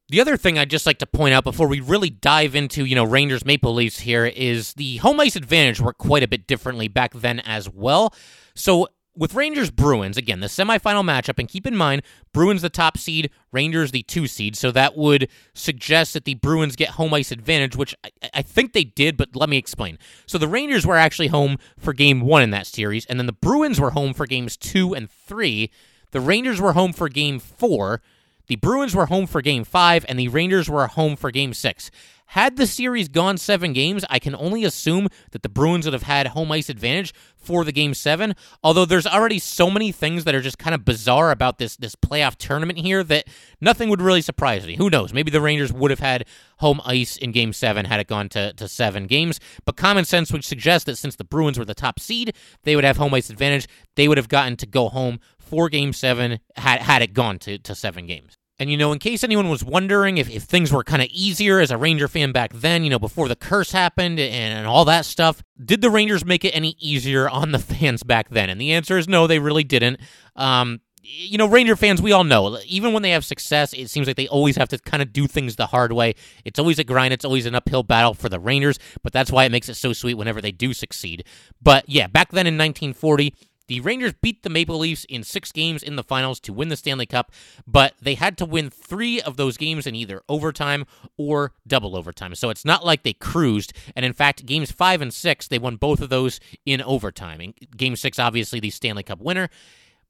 The 0.09 0.21
other 0.21 0.37
thing 0.37 0.59
I'd 0.59 0.71
just 0.71 0.85
like 0.85 0.99
to 0.99 1.07
point 1.07 1.33
out 1.33 1.43
before 1.43 1.67
we 1.67 1.81
really 1.81 2.11
dive 2.11 2.55
into, 2.55 2.85
you 2.85 2.95
know, 2.95 3.05
Rangers 3.05 3.47
Maple 3.47 3.73
Leafs 3.73 4.01
here 4.01 4.27
is 4.27 4.75
the 4.75 4.99
home 4.99 5.19
ice 5.21 5.37
advantage 5.37 5.81
worked 5.81 5.99
quite 5.99 6.23
a 6.23 6.29
bit 6.29 6.47
differently 6.47 6.87
back 6.87 7.15
then 7.15 7.41
as 7.41 7.71
well. 7.71 8.15
So 8.55 8.89
with 9.14 9.35
Rangers 9.35 9.71
Bruins, 9.71 10.16
again, 10.16 10.40
the 10.40 10.47
semifinal 10.47 11.04
matchup, 11.04 11.38
and 11.38 11.49
keep 11.49 11.66
in 11.66 11.76
mind, 11.76 12.02
Bruins 12.33 12.62
the 12.62 12.71
top 12.71 12.97
seed, 12.97 13.31
Rangers 13.50 13.90
the 13.90 14.02
two 14.02 14.26
seed, 14.26 14.57
so 14.57 14.71
that 14.71 14.97
would 14.97 15.28
suggest 15.54 16.14
that 16.14 16.25
the 16.25 16.35
Bruins 16.35 16.76
get 16.76 16.90
home 16.90 17.12
ice 17.12 17.31
advantage, 17.31 17.76
which 17.76 17.95
I, 18.04 18.11
I, 18.35 18.42
think 18.42 18.73
they 18.73 18.85
did, 18.85 19.16
but 19.16 19.37
let 19.37 19.49
me 19.49 19.59
explain. 19.59 19.99
So 20.26 20.38
the 20.38 20.49
Rangers 20.49 20.87
were 20.87 20.97
actually 20.97 21.28
home 21.28 21.59
for 21.78 21.92
game 21.92 22.23
one 22.23 22.42
in 22.42 22.50
that 22.50 22.66
series, 22.66 23.04
and 23.07 23.19
then 23.19 23.26
the 23.26 23.33
Bruins 23.33 23.81
were 23.81 23.90
home 23.90 24.14
for 24.14 24.26
games 24.26 24.57
two 24.57 24.95
and 24.95 25.11
three. 25.11 25.71
The 26.12 26.21
Rangers 26.21 26.61
were 26.61 26.73
home 26.73 26.92
for 26.92 27.09
game 27.09 27.38
four. 27.38 28.00
The 28.47 28.57
Bruins 28.57 28.95
were 28.95 29.07
home 29.07 29.26
for 29.26 29.42
game 29.42 29.64
five, 29.64 30.04
and 30.09 30.19
the 30.19 30.28
Rangers 30.28 30.69
were 30.69 30.87
home 30.87 31.16
for 31.16 31.31
game 31.31 31.54
six. 31.54 31.90
Had 32.33 32.57
the 32.57 32.67
series 32.67 33.11
gone 33.11 33.37
seven 33.37 33.75
games, 33.75 34.07
I 34.09 34.19
can 34.19 34.35
only 34.35 34.65
assume 34.65 35.09
that 35.33 35.43
the 35.43 35.51
Bruins 35.51 35.85
would 35.85 35.93
have 35.93 36.05
had 36.05 36.29
home 36.29 36.51
ice 36.51 36.71
advantage 36.71 37.12
for 37.37 37.62
the 37.62 37.73
game 37.73 37.93
seven. 37.93 38.35
Although 38.65 38.87
there's 38.87 39.07
already 39.07 39.39
so 39.39 39.71
many 39.71 39.93
things 39.93 40.25
that 40.25 40.35
are 40.35 40.41
just 40.41 40.57
kind 40.57 40.75
of 40.75 40.83
bizarre 40.83 41.31
about 41.31 41.59
this 41.59 41.77
this 41.77 41.95
playoff 41.95 42.37
tournament 42.37 42.79
here 42.79 43.05
that 43.05 43.29
nothing 43.61 43.91
would 43.91 44.01
really 44.01 44.23
surprise 44.23 44.67
me. 44.67 44.77
Who 44.77 44.89
knows? 44.89 45.12
Maybe 45.12 45.31
the 45.31 45.43
Rangers 45.43 45.75
would 45.75 45.91
have 45.91 46.01
had 46.01 46.27
home 46.57 46.81
ice 46.87 47.19
in 47.19 47.33
game 47.33 47.53
seven 47.53 47.85
had 47.85 48.01
it 48.01 48.07
gone 48.07 48.31
to, 48.31 48.55
to 48.55 48.67
seven 48.67 49.07
games. 49.07 49.39
But 49.67 49.77
common 49.77 50.07
sense 50.07 50.33
would 50.33 50.43
suggest 50.43 50.87
that 50.87 50.97
since 50.97 51.17
the 51.17 51.25
Bruins 51.25 51.59
were 51.59 51.67
the 51.67 51.75
top 51.75 52.01
seed, 52.01 52.35
they 52.62 52.77
would 52.77 52.85
have 52.85 52.97
home 52.97 53.12
ice 53.12 53.29
advantage. 53.29 53.69
They 53.95 54.09
would 54.09 54.17
have 54.17 54.31
gotten 54.31 54.57
to 54.57 54.67
go 54.67 54.89
home 54.89 55.21
for 55.39 55.69
game 55.69 55.93
seven 55.93 56.41
had 56.57 56.81
had 56.81 57.03
it 57.03 57.12
gone 57.12 57.39
to, 57.41 57.59
to 57.59 57.75
seven 57.75 58.07
games. 58.07 58.39
And, 58.59 58.71
you 58.71 58.76
know, 58.76 58.92
in 58.92 58.99
case 58.99 59.25
anyone 59.25 59.49
was 59.49 59.64
wondering 59.64 60.18
if, 60.18 60.30
if 60.30 60.44
things 60.44 60.73
were 60.73 60.85
kind 60.85 61.02
of 61.02 61.09
easier 61.11 61.59
as 61.59 61.71
a 61.71 61.76
Ranger 61.76 62.06
fan 62.06 62.32
back 62.32 62.52
then, 62.52 62.85
you 62.85 62.90
know, 62.90 62.99
before 62.99 63.26
the 63.26 63.35
curse 63.35 63.73
happened 63.73 64.21
and, 64.21 64.59
and 64.59 64.66
all 64.66 64.85
that 64.85 65.04
stuff, 65.04 65.42
did 65.64 65.80
the 65.80 65.90
Rangers 65.90 66.25
make 66.25 66.44
it 66.44 66.50
any 66.50 66.76
easier 66.78 67.28
on 67.28 67.52
the 67.52 67.59
fans 67.61 68.02
back 68.02 68.28
then? 68.28 68.50
And 68.50 68.61
the 68.61 68.73
answer 68.73 68.99
is 68.99 69.09
no, 69.09 69.26
they 69.26 69.38
really 69.38 69.64
didn't. 69.64 70.00
Um, 70.37 70.80
you 71.02 71.37
know, 71.37 71.47
Ranger 71.47 71.75
fans, 71.75 72.00
we 72.00 72.12
all 72.12 72.25
know, 72.25 72.59
even 72.66 72.92
when 72.92 73.02
they 73.02 73.11
have 73.11 73.25
success, 73.25 73.73
it 73.73 73.90
seems 73.90 74.06
like 74.06 74.16
they 74.16 74.28
always 74.28 74.56
have 74.56 74.68
to 74.68 74.78
kind 74.78 75.02
of 75.02 75.12
do 75.12 75.26
things 75.26 75.56
the 75.56 75.66
hard 75.66 75.92
way. 75.92 76.14
It's 76.44 76.59
always 76.59 76.78
a 76.78 76.85
grind, 76.85 77.12
it's 77.12 77.25
always 77.25 77.44
an 77.44 77.54
uphill 77.54 77.82
battle 77.82 78.14
for 78.14 78.28
the 78.28 78.38
Rangers, 78.38 78.78
but 79.02 79.12
that's 79.12 79.32
why 79.32 79.44
it 79.44 79.52
makes 79.52 79.68
it 79.68 79.75
so 79.75 79.92
sweet 79.92 80.14
whenever 80.14 80.40
they 80.40 80.52
do 80.52 80.73
succeed. 80.73 81.25
But 81.61 81.88
yeah, 81.88 82.06
back 82.06 82.30
then 82.30 82.47
in 82.47 82.54
1940, 82.54 83.35
the 83.73 83.81
Rangers 83.81 84.12
beat 84.12 84.43
the 84.43 84.50
Maple 84.50 84.76
Leafs 84.76 85.07
in 85.07 85.25
six 85.25 85.50
games 85.50 85.83
in 85.83 85.97
the 85.97 86.02
finals 86.02 86.38
to 86.41 86.52
win 86.52 86.69
the 86.69 86.76
Stanley 86.76 87.07
Cup, 87.07 87.33
but 87.67 87.95
they 88.02 88.17
had 88.17 88.37
to 88.37 88.45
win 88.45 88.69
three 88.69 89.19
of 89.19 89.38
those 89.38 89.57
games 89.57 89.87
in 89.87 89.95
either 89.95 90.21
overtime 90.29 90.85
or 91.17 91.55
double 91.67 91.97
overtime. 91.97 92.35
So 92.35 92.50
it's 92.50 92.67
not 92.67 92.85
like 92.85 93.02
they 93.02 93.14
cruised. 93.14 93.73
And 93.97 94.05
in 94.05 94.12
fact, 94.12 94.45
games 94.45 94.71
five 94.71 95.00
and 95.00 95.12
six, 95.12 95.49
they 95.49 95.59
won 95.59 95.76
both 95.76 96.02
of 96.02 96.11
those 96.11 96.38
in 96.67 96.83
overtime. 96.83 97.55
Game 97.75 97.97
six, 97.97 98.19
obviously, 98.19 98.61
the 98.61 98.69
Stanley 98.69 99.05
Cup 99.05 99.23
winner. 99.23 99.49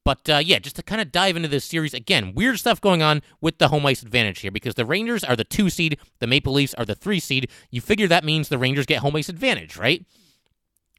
But 0.05 0.29
uh, 0.29 0.39
yeah, 0.45 0.59
just 0.59 0.75
to 0.75 0.83
kind 0.83 1.01
of 1.01 1.13
dive 1.13 1.37
into 1.37 1.49
this 1.49 1.65
series 1.65 1.95
again, 1.95 2.35
weird 2.35 2.59
stuff 2.59 2.81
going 2.81 3.01
on 3.01 3.23
with 3.41 3.59
the 3.59 3.69
home 3.69 3.87
ice 3.87 4.03
advantage 4.03 4.41
here 4.41 4.51
because 4.51 4.75
the 4.75 4.85
Rangers 4.85 5.23
are 5.23 5.37
the 5.37 5.45
two 5.45 5.71
seed, 5.71 6.01
the 6.19 6.27
Maple 6.27 6.53
Leafs 6.53 6.75
are 6.75 6.85
the 6.85 6.97
three 6.97 7.21
seed. 7.21 7.49
You 7.71 7.81
figure 7.81 8.09
that 8.09 8.25
means 8.25 8.49
the 8.49 8.59
Rangers 8.59 8.87
get 8.87 8.99
home 8.99 9.15
ice 9.15 9.29
advantage, 9.29 9.77
right? 9.77 10.05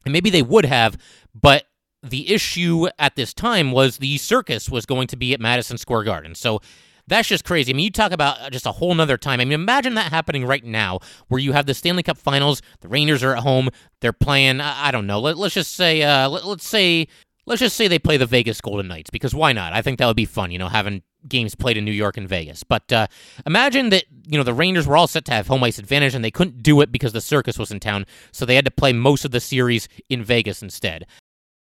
And 0.06 0.14
maybe 0.14 0.30
they 0.30 0.40
would 0.40 0.64
have, 0.64 0.96
but 1.34 1.66
the 2.04 2.32
issue 2.32 2.86
at 2.98 3.16
this 3.16 3.32
time 3.32 3.72
was 3.72 3.98
the 3.98 4.18
circus 4.18 4.68
was 4.68 4.86
going 4.86 5.06
to 5.08 5.16
be 5.16 5.32
at 5.32 5.40
Madison 5.40 5.78
Square 5.78 6.04
Garden. 6.04 6.34
So 6.34 6.60
that's 7.06 7.28
just 7.28 7.44
crazy. 7.44 7.72
I 7.72 7.76
mean, 7.76 7.84
you 7.84 7.90
talk 7.90 8.12
about 8.12 8.50
just 8.52 8.66
a 8.66 8.72
whole 8.72 8.94
nother 8.94 9.16
time. 9.16 9.40
I 9.40 9.44
mean, 9.44 9.52
imagine 9.52 9.94
that 9.94 10.10
happening 10.10 10.44
right 10.46 10.64
now 10.64 11.00
where 11.28 11.40
you 11.40 11.52
have 11.52 11.66
the 11.66 11.74
Stanley 11.74 12.02
Cup 12.02 12.18
finals, 12.18 12.62
the 12.80 12.88
Rangers 12.88 13.22
are 13.22 13.36
at 13.36 13.42
home, 13.42 13.70
they're 14.00 14.12
playing, 14.12 14.60
I, 14.60 14.90
don't 14.90 15.06
know, 15.06 15.20
let, 15.20 15.36
us 15.36 15.54
just 15.54 15.74
say, 15.74 16.02
uh, 16.02 16.28
let, 16.28 16.44
let's 16.46 16.66
say, 16.66 17.08
let's 17.46 17.60
just 17.60 17.76
say 17.76 17.88
they 17.88 17.98
play 17.98 18.16
the 18.16 18.26
Vegas 18.26 18.60
Golden 18.60 18.88
Knights 18.88 19.10
because 19.10 19.34
why 19.34 19.52
not? 19.52 19.72
I 19.72 19.82
think 19.82 19.98
that 19.98 20.06
would 20.06 20.16
be 20.16 20.24
fun, 20.24 20.50
you 20.50 20.58
know, 20.58 20.68
having 20.68 21.02
games 21.28 21.54
played 21.54 21.76
in 21.76 21.84
New 21.84 21.92
York 21.92 22.16
and 22.16 22.28
Vegas. 22.28 22.62
But 22.62 22.90
uh, 22.92 23.06
imagine 23.46 23.90
that, 23.90 24.04
you 24.26 24.38
know, 24.38 24.44
the 24.44 24.54
Rangers 24.54 24.86
were 24.86 24.96
all 24.96 25.06
set 25.06 25.24
to 25.26 25.32
have 25.32 25.46
home 25.46 25.64
ice 25.64 25.78
advantage 25.78 26.14
and 26.14 26.24
they 26.24 26.30
couldn't 26.30 26.62
do 26.62 26.80
it 26.80 26.90
because 26.90 27.12
the 27.12 27.20
circus 27.20 27.58
was 27.58 27.70
in 27.70 27.80
town, 27.80 28.06
so 28.32 28.44
they 28.44 28.56
had 28.56 28.64
to 28.64 28.70
play 28.70 28.92
most 28.92 29.24
of 29.24 29.30
the 29.30 29.40
series 29.40 29.88
in 30.08 30.22
Vegas 30.22 30.62
instead. 30.62 31.06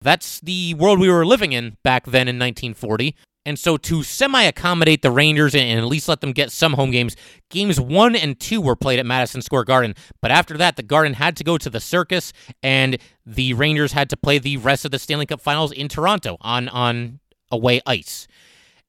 That's 0.01 0.39
the 0.41 0.73
world 0.75 0.99
we 0.99 1.09
were 1.09 1.25
living 1.25 1.53
in 1.53 1.77
back 1.83 2.05
then 2.05 2.27
in 2.27 2.37
1940. 2.37 3.15
And 3.45 3.57
so, 3.57 3.77
to 3.77 4.03
semi 4.03 4.43
accommodate 4.43 5.01
the 5.01 5.09
Rangers 5.09 5.55
and, 5.55 5.79
at 5.79 5.85
least 5.85 6.09
let 6.09 6.19
them 6.19 6.33
get 6.33 6.51
some 6.51 6.73
home 6.73 6.91
games, 6.91 7.15
games 7.49 7.79
one 7.79 8.13
and 8.13 8.37
two 8.37 8.59
were 8.59 8.75
played 8.75 8.99
at 8.99 9.05
Madison 9.05 9.41
Square 9.41 9.63
Garden. 9.63 9.95
But 10.21 10.31
after 10.31 10.57
that, 10.57 10.75
the 10.75 10.83
Garden 10.83 11.13
had 11.13 11.37
to 11.37 11.45
go 11.45 11.57
to 11.57 11.69
the 11.69 11.79
circus, 11.79 12.33
and 12.61 12.97
the 13.25 13.53
Rangers 13.53 13.93
had 13.93 14.09
to 14.09 14.17
play 14.17 14.37
the 14.37 14.57
rest 14.57 14.83
of 14.83 14.91
the 14.91 14.99
Stanley 14.99 15.25
Cup 15.25 15.39
finals 15.39 15.71
in 15.71 15.87
Toronto 15.87 16.35
on, 16.41 16.67
on 16.67 17.21
away 17.49 17.79
ice. 17.85 18.27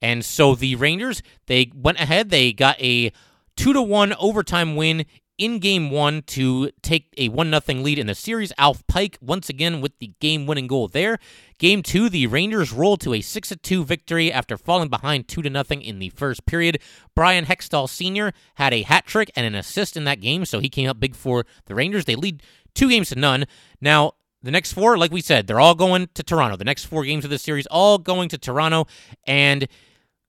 And 0.03 0.25
so 0.25 0.57
the 0.57 0.75
Rangers, 0.75 1.23
they 1.47 1.71
went 1.73 2.01
ahead, 2.01 2.31
they 2.31 2.53
got 2.53 2.81
a 2.81 3.13
two 3.57 3.73
to 3.73 3.83
one 3.83 4.13
overtime 4.15 4.75
win 4.75 5.07
in 5.39 5.61
game 5.61 5.91
one 5.91 6.23
to 6.23 6.71
take 6.83 7.15
a 7.17 7.29
1 7.29 7.51
0 7.51 7.81
lead 7.81 7.99
in 7.99 8.09
the 8.09 8.15
series. 8.15 8.53
Alf 8.59 8.87
Pike 8.87 9.17
once 9.21 9.49
again 9.49 9.81
with 9.81 9.99
the 9.99 10.13
game 10.21 10.47
winning 10.47 10.67
goal 10.67 10.89
there. 10.89 11.19
Game 11.59 11.83
two, 11.83 12.09
the 12.09 12.27
Rangers 12.27 12.73
rolled 12.73 13.01
to 13.03 13.15
a 13.15 13.21
6 13.21 13.53
2 13.63 13.85
victory 13.85 14.33
after 14.33 14.59
falling 14.59 14.89
behind 14.89 15.29
2 15.29 15.43
0 15.43 15.65
in 15.81 15.99
the 16.01 16.11
first 16.11 16.45
period. 16.45 16.81
Bryan 17.15 17.47
Hextall 17.47 17.89
Sr. 17.89 18.33
had 18.57 18.75
a 18.75 18.83
hat 18.83 19.07
trick 19.07 19.31
and 19.35 19.47
an 19.47 19.55
assist 19.55 19.97
in 19.97 20.05
that 20.05 20.21
game, 20.21 20.45
so 20.45 20.61
he 20.61 20.69
came 20.69 20.91
up 20.91 21.01
big 21.01 21.15
for 21.15 21.47
the 21.67 21.75
Rangers. 21.75 22.05
They 22.05 22.17
lead 22.17 22.43
two 22.75 22.89
games 22.91 23.09
to 23.11 23.17
none. 23.17 23.47
Now, 23.81 24.13
the 24.43 24.51
next 24.51 24.73
four, 24.73 24.97
like 24.99 25.11
we 25.11 25.21
said, 25.21 25.47
they're 25.47 25.61
all 25.61 25.75
going 25.75 26.09
to 26.15 26.23
Toronto. 26.23 26.57
The 26.57 26.65
next 26.65 26.85
four 26.85 27.05
games 27.05 27.25
of 27.25 27.31
the 27.31 27.39
series, 27.39 27.67
all 27.67 27.99
going 27.99 28.29
to 28.31 28.39
Toronto. 28.39 28.87
And 29.27 29.67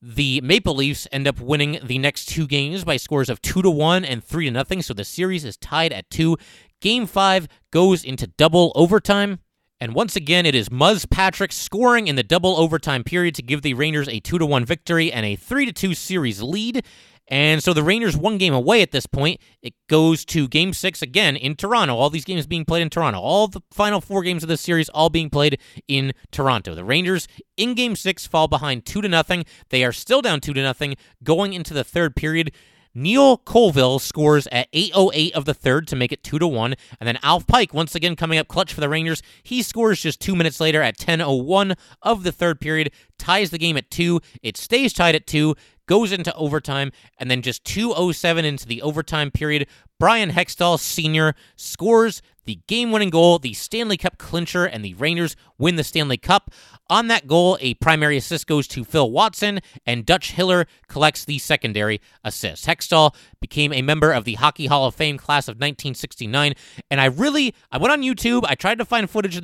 the 0.02 0.40
Maple 0.42 0.76
Leafs 0.76 1.08
end 1.12 1.28
up 1.28 1.42
winning 1.42 1.80
the 1.84 1.98
next 1.98 2.26
two 2.26 2.48
games 2.48 2.84
by 2.84 2.98
scores 2.98 3.30
of 3.30 3.42
2 3.42 3.62
to 3.62 3.70
1 3.70 4.06
and 4.06 4.24
3 4.24 4.46
to 4.46 4.52
nothing, 4.52 4.82
so 4.82 4.94
the 4.94 5.04
series 5.04 5.44
is 5.44 5.58
tied 5.58 5.92
at 5.92 6.10
2. 6.10 6.38
Game 6.82 7.06
5 7.06 7.48
goes 7.72 8.04
into 8.04 8.28
double 8.28 8.72
overtime. 8.76 9.40
And 9.82 9.94
once 9.94 10.16
again, 10.16 10.46
it 10.46 10.56
is 10.56 10.70
Muzz 10.70 11.10
Patrick 11.10 11.52
scoring 11.52 12.08
in 12.08 12.16
the 12.16 12.24
double 12.24 12.58
overtime 12.58 13.04
period 13.04 13.36
to 13.36 13.42
give 13.42 13.62
the 13.62 13.74
Rangers 13.74 14.10
a 14.10 14.20
2 14.20 14.38
to 14.38 14.46
1 14.46 14.66
victory 14.66 15.12
and 15.12 15.26
a 15.26 15.36
3 15.36 15.66
to 15.66 15.74
2 15.74 15.94
series 15.94 16.42
lead. 16.42 16.86
And 17.30 17.64
so 17.64 17.74
the 17.74 17.84
Rangers 17.84 18.18
one 18.18 18.38
game 18.38 18.54
away 18.54 18.82
at 18.82 18.92
this 18.92 19.06
point. 19.06 19.40
It 19.62 19.76
goes 19.88 20.26
to 20.26 20.48
game 20.48 20.74
six 20.74 21.02
again 21.02 21.36
in 21.36 21.56
Toronto. 21.56 21.96
All 21.96 22.10
these 22.10 22.26
games 22.26 22.48
being 22.48 22.66
played 22.66 22.82
in 22.82 22.90
Toronto. 22.90 23.20
All 23.20 23.48
the 23.48 23.62
final 23.72 24.02
four 24.02 24.24
games 24.24 24.44
of 24.44 24.50
this 24.50 24.62
series 24.62 24.90
all 24.90 25.10
being 25.10 25.30
played 25.30 25.60
in 25.88 26.14
Toronto. 26.32 26.74
The 26.74 26.84
Rangers 26.84 27.28
in 27.56 27.76
game 27.76 27.96
six 27.96 28.26
fall 28.26 28.48
behind 28.48 28.86
two 28.86 29.02
to 29.02 29.08
nothing. 29.08 29.46
They 29.70 29.84
are 29.84 29.92
still 29.92 30.22
down 30.22 30.42
two 30.42 30.54
to 30.54 30.62
nothing 30.62 30.96
going 31.24 31.54
into 31.54 31.74
the 31.74 31.84
third 31.84 32.16
period. 32.16 32.52
Neil 32.96 33.38
Colville 33.38 34.00
scores 34.00 34.48
at 34.52 34.68
8:08 34.74 35.32
of 35.34 35.46
the 35.46 35.54
third 35.54 35.88
to 35.88 35.96
make 35.96 36.12
it 36.12 36.24
2 36.24 36.40
to 36.40 36.48
1, 36.48 36.74
and 37.00 37.08
then 37.08 37.20
Alf 37.22 37.46
Pike 37.46 37.72
once 37.72 37.94
again 37.94 38.16
coming 38.16 38.40
up 38.40 38.48
clutch 38.48 38.74
for 38.74 38.82
the 38.82 38.90
Rangers. 38.90 39.22
He 39.44 39.62
scores 39.62 40.02
just 40.02 40.20
2 40.20 40.36
minutes 40.36 40.60
later 40.60 40.82
at 40.82 40.98
10:01 40.98 41.76
of 42.02 42.24
the 42.24 42.32
third 42.32 42.60
period, 42.60 42.92
ties 43.20 43.52
the 43.52 43.60
game 43.60 43.78
at 43.78 43.92
2. 43.92 44.20
It 44.42 44.58
stays 44.58 44.92
tied 44.92 45.14
at 45.16 45.28
2 45.28 45.56
goes 45.90 46.12
into 46.12 46.34
overtime, 46.36 46.92
and 47.18 47.32
then 47.32 47.42
just 47.42 47.66
207 47.66 48.46
into 48.46 48.68
the 48.68 48.82
overtime 48.84 49.32
period, 49.32 49.68
Bryan 50.00 50.30
Hextall 50.30 50.80
Sr. 50.80 51.34
scores 51.56 52.22
the 52.46 52.60
game 52.68 52.92
winning 52.92 53.10
goal, 53.10 53.40
the 53.40 53.54
Stanley 53.54 53.98
Cup 53.98 54.20
clincher, 54.20 54.66
and 54.66 54.86
the 54.86 54.94
Rangers 54.94 55.36
win 55.58 55.78
the 55.78 55.84
Stanley 55.84 56.18
Cup. 56.18 56.52
On 56.92 57.08
that 57.08 57.26
goal, 57.26 57.58
a 57.60 57.74
primary 57.76 58.18
assist 58.18 58.46
goes 58.46 58.68
to 58.68 58.84
Phil 58.84 59.10
Watson, 59.10 59.62
and 59.84 60.06
Dutch 60.06 60.32
Hiller 60.32 60.68
collects 60.88 61.26
the 61.26 61.40
secondary 61.40 62.02
assist. 62.24 62.68
Hextall 62.68 63.16
became 63.42 63.74
a 63.74 63.82
member 63.82 64.12
of 64.12 64.26
the 64.26 64.36
Hockey 64.36 64.68
Hall 64.68 64.86
of 64.86 64.94
Fame 64.96 65.18
class 65.18 65.48
of 65.48 65.56
1969, 65.56 66.54
and 66.92 67.02
I 67.02 67.06
really, 67.06 67.56
I 67.72 67.80
went 67.80 67.92
on 67.92 68.02
YouTube, 68.02 68.44
I 68.48 68.54
tried 68.54 68.78
to 68.78 68.86
find 68.86 69.10
footage 69.10 69.36
of 69.36 69.44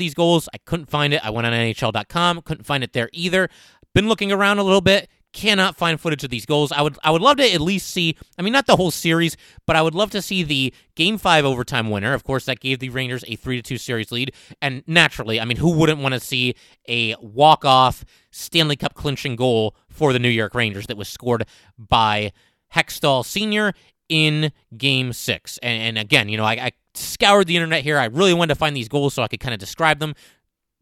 cannot 5.35 5.75
find 5.75 5.99
footage 5.99 6.23
of 6.23 6.29
these 6.29 6.45
goals. 6.45 6.71
I 6.71 6.81
would 6.81 6.97
I 7.03 7.11
would 7.11 7.21
love 7.21 7.37
to 7.37 7.53
at 7.53 7.59
least 7.59 7.91
see, 7.91 8.17
I 8.39 8.41
mean 8.41 8.53
not 8.53 8.65
the 8.65 8.77
whole 8.77 8.89
series, 8.89 9.35
but 9.67 9.75
I 9.75 9.81
would 9.81 9.93
love 9.93 10.09
to 10.11 10.21
see 10.21 10.43
the 10.43 10.73
game 10.95 11.17
5 11.17 11.43
overtime 11.43 11.89
winner. 11.89 12.13
Of 12.13 12.23
course, 12.23 12.45
that 12.45 12.61
gave 12.61 12.79
the 12.79 12.89
Rangers 12.89 13.25
a 13.27 13.35
3 13.35 13.57
to 13.57 13.61
2 13.61 13.77
series 13.77 14.11
lead, 14.11 14.33
and 14.61 14.81
naturally, 14.87 15.39
I 15.39 15.45
mean 15.45 15.57
who 15.57 15.71
wouldn't 15.71 15.99
want 15.99 16.13
to 16.13 16.21
see 16.21 16.55
a 16.87 17.15
walk-off 17.21 18.05
Stanley 18.31 18.77
Cup 18.77 18.93
clinching 18.93 19.35
goal 19.35 19.75
for 19.89 20.13
the 20.13 20.19
New 20.19 20.29
York 20.29 20.55
Rangers 20.55 20.87
that 20.87 20.97
was 20.97 21.09
scored 21.09 21.45
by 21.77 22.31
Hextall 22.73 23.25
Sr. 23.25 23.73
in 24.07 24.53
game 24.77 25.11
6. 25.11 25.57
And, 25.59 25.81
and 25.81 25.97
again, 25.97 26.29
you 26.29 26.37
know, 26.37 26.45
I, 26.45 26.53
I 26.53 26.71
scoured 26.93 27.47
the 27.47 27.57
internet 27.57 27.83
here. 27.83 27.97
I 27.97 28.05
really 28.05 28.33
wanted 28.33 28.53
to 28.53 28.59
find 28.59 28.75
these 28.75 28.89
goals 28.89 29.13
so 29.13 29.21
I 29.21 29.27
could 29.27 29.39
kind 29.41 29.53
of 29.53 29.59
describe 29.59 29.99
them 29.99 30.15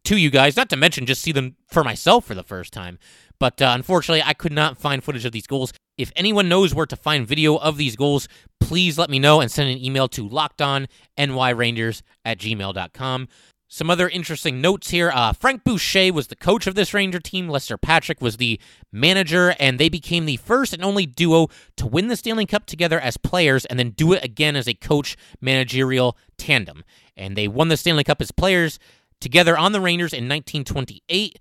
to 0.04 0.16
you 0.16 0.30
guys, 0.30 0.56
not 0.56 0.68
to 0.70 0.76
mention 0.76 1.06
just 1.06 1.22
see 1.22 1.32
them 1.32 1.56
for 1.68 1.82
myself 1.82 2.24
for 2.24 2.34
the 2.34 2.42
first 2.42 2.72
time. 2.72 2.98
But 3.44 3.60
uh, 3.60 3.72
unfortunately, 3.74 4.22
I 4.24 4.32
could 4.32 4.54
not 4.54 4.78
find 4.78 5.04
footage 5.04 5.26
of 5.26 5.32
these 5.32 5.46
goals. 5.46 5.74
If 5.98 6.10
anyone 6.16 6.48
knows 6.48 6.74
where 6.74 6.86
to 6.86 6.96
find 6.96 7.26
video 7.26 7.56
of 7.56 7.76
these 7.76 7.94
goals, 7.94 8.26
please 8.58 8.96
let 8.96 9.10
me 9.10 9.18
know 9.18 9.42
and 9.42 9.50
send 9.50 9.68
an 9.68 9.84
email 9.84 10.08
to 10.08 10.26
lockedonnyrangers 10.26 12.00
at 12.24 12.38
gmail.com. 12.38 13.28
Some 13.68 13.90
other 13.90 14.08
interesting 14.08 14.62
notes 14.62 14.88
here. 14.88 15.10
Uh, 15.14 15.34
Frank 15.34 15.62
Boucher 15.62 16.10
was 16.10 16.28
the 16.28 16.36
coach 16.36 16.66
of 16.66 16.74
this 16.74 16.94
Ranger 16.94 17.20
team. 17.20 17.50
Lester 17.50 17.76
Patrick 17.76 18.22
was 18.22 18.38
the 18.38 18.58
manager, 18.90 19.54
and 19.58 19.78
they 19.78 19.90
became 19.90 20.24
the 20.24 20.38
first 20.38 20.72
and 20.72 20.82
only 20.82 21.04
duo 21.04 21.48
to 21.76 21.86
win 21.86 22.08
the 22.08 22.16
Stanley 22.16 22.46
Cup 22.46 22.64
together 22.64 22.98
as 22.98 23.18
players 23.18 23.66
and 23.66 23.78
then 23.78 23.90
do 23.90 24.14
it 24.14 24.24
again 24.24 24.56
as 24.56 24.66
a 24.66 24.72
coach 24.72 25.18
managerial 25.42 26.16
tandem. 26.38 26.82
And 27.14 27.36
they 27.36 27.46
won 27.46 27.68
the 27.68 27.76
Stanley 27.76 28.04
Cup 28.04 28.22
as 28.22 28.30
players 28.30 28.78
together 29.20 29.58
on 29.58 29.72
the 29.72 29.82
Rangers 29.82 30.14
in 30.14 30.30
1928. 30.30 31.38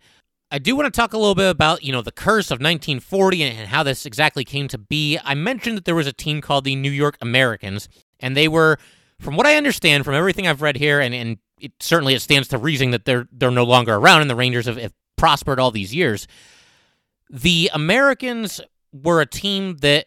I 0.54 0.60
do 0.60 0.76
want 0.76 0.86
to 0.86 0.96
talk 0.96 1.13
a 1.13 1.18
little 1.18 1.34
bit 1.34 1.50
about, 1.50 1.84
you 1.84 1.92
know, 1.92 2.04
the 2.04 2.12
curse 2.12 2.52
of 2.52 2.60
1940 2.60 3.42
and 3.42 3.68
how 3.68 3.82
this 3.82 4.06
exactly 4.06 4.46
came 4.46 4.68
to 4.68 4.78
be. 4.78 5.18
I 5.24 5.34
mentioned 5.34 5.78
that 5.78 5.86
there 5.86 5.96
was 5.96 6.06
a 6.06 6.13
team 6.13 6.42
called 6.42 6.63
the 6.63 6.76
New 6.76 6.92
York 6.92 7.18
Americans, 7.22 7.89
and 8.20 8.38
they 8.38 8.48
were, 8.48 8.78
from 9.20 9.36
what 9.36 9.48
I 9.48 9.56
understand, 9.56 10.06
from 10.06 10.13
everything 10.13 10.46
I've 10.46 10.62
read 10.62 10.78
here, 10.78 11.00
and, 11.00 11.16
and 11.16 11.39
it, 11.60 11.72
certainly 11.80 12.13
it 12.13 12.20
stands 12.20 12.50
to 12.50 12.60
reason 12.60 12.92
that 12.92 13.06
they're 13.06 13.28
they're 13.32 13.50
no 13.50 13.63
longer 13.63 13.96
around, 13.96 14.22
and 14.22 14.30
the 14.30 14.36
Rangers 14.36 14.68
have, 14.68 14.78
have 14.78 14.94
prospered 15.18 15.60
all 15.60 15.72
these 15.72 15.96
years. 15.96 16.28
The 17.32 17.72
Americans 17.74 18.62
were 18.92 19.22
a 19.22 19.26
team 19.26 19.78
that 19.78 20.06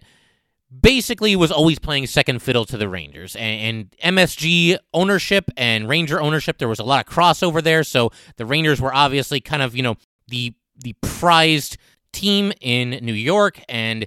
basically 0.81 1.35
was 1.35 1.51
always 1.51 1.81
playing 1.81 2.07
second 2.07 2.41
fiddle 2.41 2.65
to 2.67 2.77
the 2.77 2.89
Rangers. 2.89 3.35
And, 3.35 3.91
and, 4.03 4.17
MSG 4.17 4.79
ownership 4.95 5.51
and 5.57 5.89
Ranger 5.89 6.21
ownership, 6.21 6.59
there 6.59 6.69
was 6.69 6.79
a 6.79 6.85
lot 6.85 7.05
of 7.05 7.13
crossover 7.13 7.63
there. 7.63 7.83
So 7.83 8.11
the 8.37 8.45
Rangers 8.45 8.81
were 8.81 8.95
obviously 8.95 9.41
kind 9.41 9.63
of, 9.63 9.77
you 9.77 9.83
know, 9.83 9.97
the 10.29 10.55
the 10.77 10.95
prized 11.01 11.79
team 12.13 12.53
in 12.61 12.91
New 13.03 13.13
York 13.15 13.61
and 13.69 14.07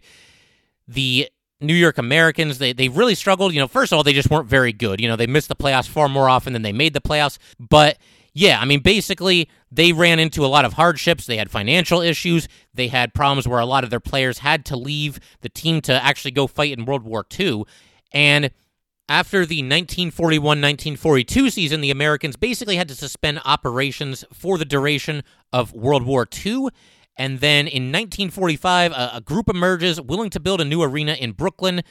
the 0.87 1.29
New 1.61 1.73
York 1.73 1.97
Americans, 1.97 2.57
they, 2.57 2.73
they 2.73 2.87
really 2.89 3.15
struggled. 3.15 3.53
You 3.53 3.59
know, 3.59 3.67
first 3.67 3.91
of 3.91 3.97
all, 3.97 4.03
they 4.03 4.13
just 4.13 4.29
weren't 4.29 4.47
very 4.47 4.71
good. 4.71 5.01
You 5.01 5.07
know, 5.07 5.15
they 5.15 5.27
missed 5.27 5.49
the 5.49 5.55
playoffs 5.55 5.87
far 5.87 6.07
more 6.07 6.29
often 6.29 6.53
than 6.53 6.61
they 6.61 6.71
made 6.71 6.93
the 6.93 7.01
playoffs. 7.01 7.37
But 7.59 7.97
Yeah, 8.33 8.59
I 8.59 8.65
mean, 8.65 8.79
basically, 8.79 9.49
they 9.71 9.91
ran 9.91 10.19
into 10.19 10.45
a 10.45 10.47
lot 10.47 10.65
of 10.65 10.73
hardships. 10.73 11.25
They 11.25 11.37
had 11.37 11.49
financial 11.51 12.01
issues. 12.01 12.47
They 12.73 12.87
had 12.87 13.13
problems 13.13 13.47
where 13.47 13.59
a 13.59 13.65
lot 13.65 13.83
of 13.83 13.89
their 13.89 13.99
players 13.99 14.39
had 14.39 14.65
to 14.65 14.77
leave 14.77 15.19
the 15.41 15.49
team 15.49 15.81
to 15.81 16.03
actually 16.03 16.31
go 16.31 16.47
fight 16.47 16.77
in 16.77 16.85
World 16.85 17.03
War 17.03 17.25
II. 17.37 17.65
And 18.13 18.51
after 19.09 19.39
the 19.39 19.57
1941 19.57 20.43
1942 20.43 21.49
season, 21.49 21.81
the 21.81 21.89
Americans 21.89 22.35
basically 22.35 22.75
had 22.75 22.87
to 22.87 22.95
suspend 22.95 23.41
operations 23.43 24.23
for 24.31 24.57
the 24.57 24.65
duration 24.65 25.23
of 25.51 25.73
World 25.73 26.03
War 26.03 26.27
II. 26.45 26.67
And 27.17 27.39
then 27.39 27.67
in 27.67 27.91
1945, 27.91 28.93
a, 28.93 29.21
group 29.21 29.49
emerges 29.49 29.99
willing 29.99 30.29
to 30.29 30.39
build 30.39 30.61
a 30.61 30.65
new 30.65 30.81
arena 30.81 31.13
in 31.13 31.33
Brooklyn. 31.33 31.81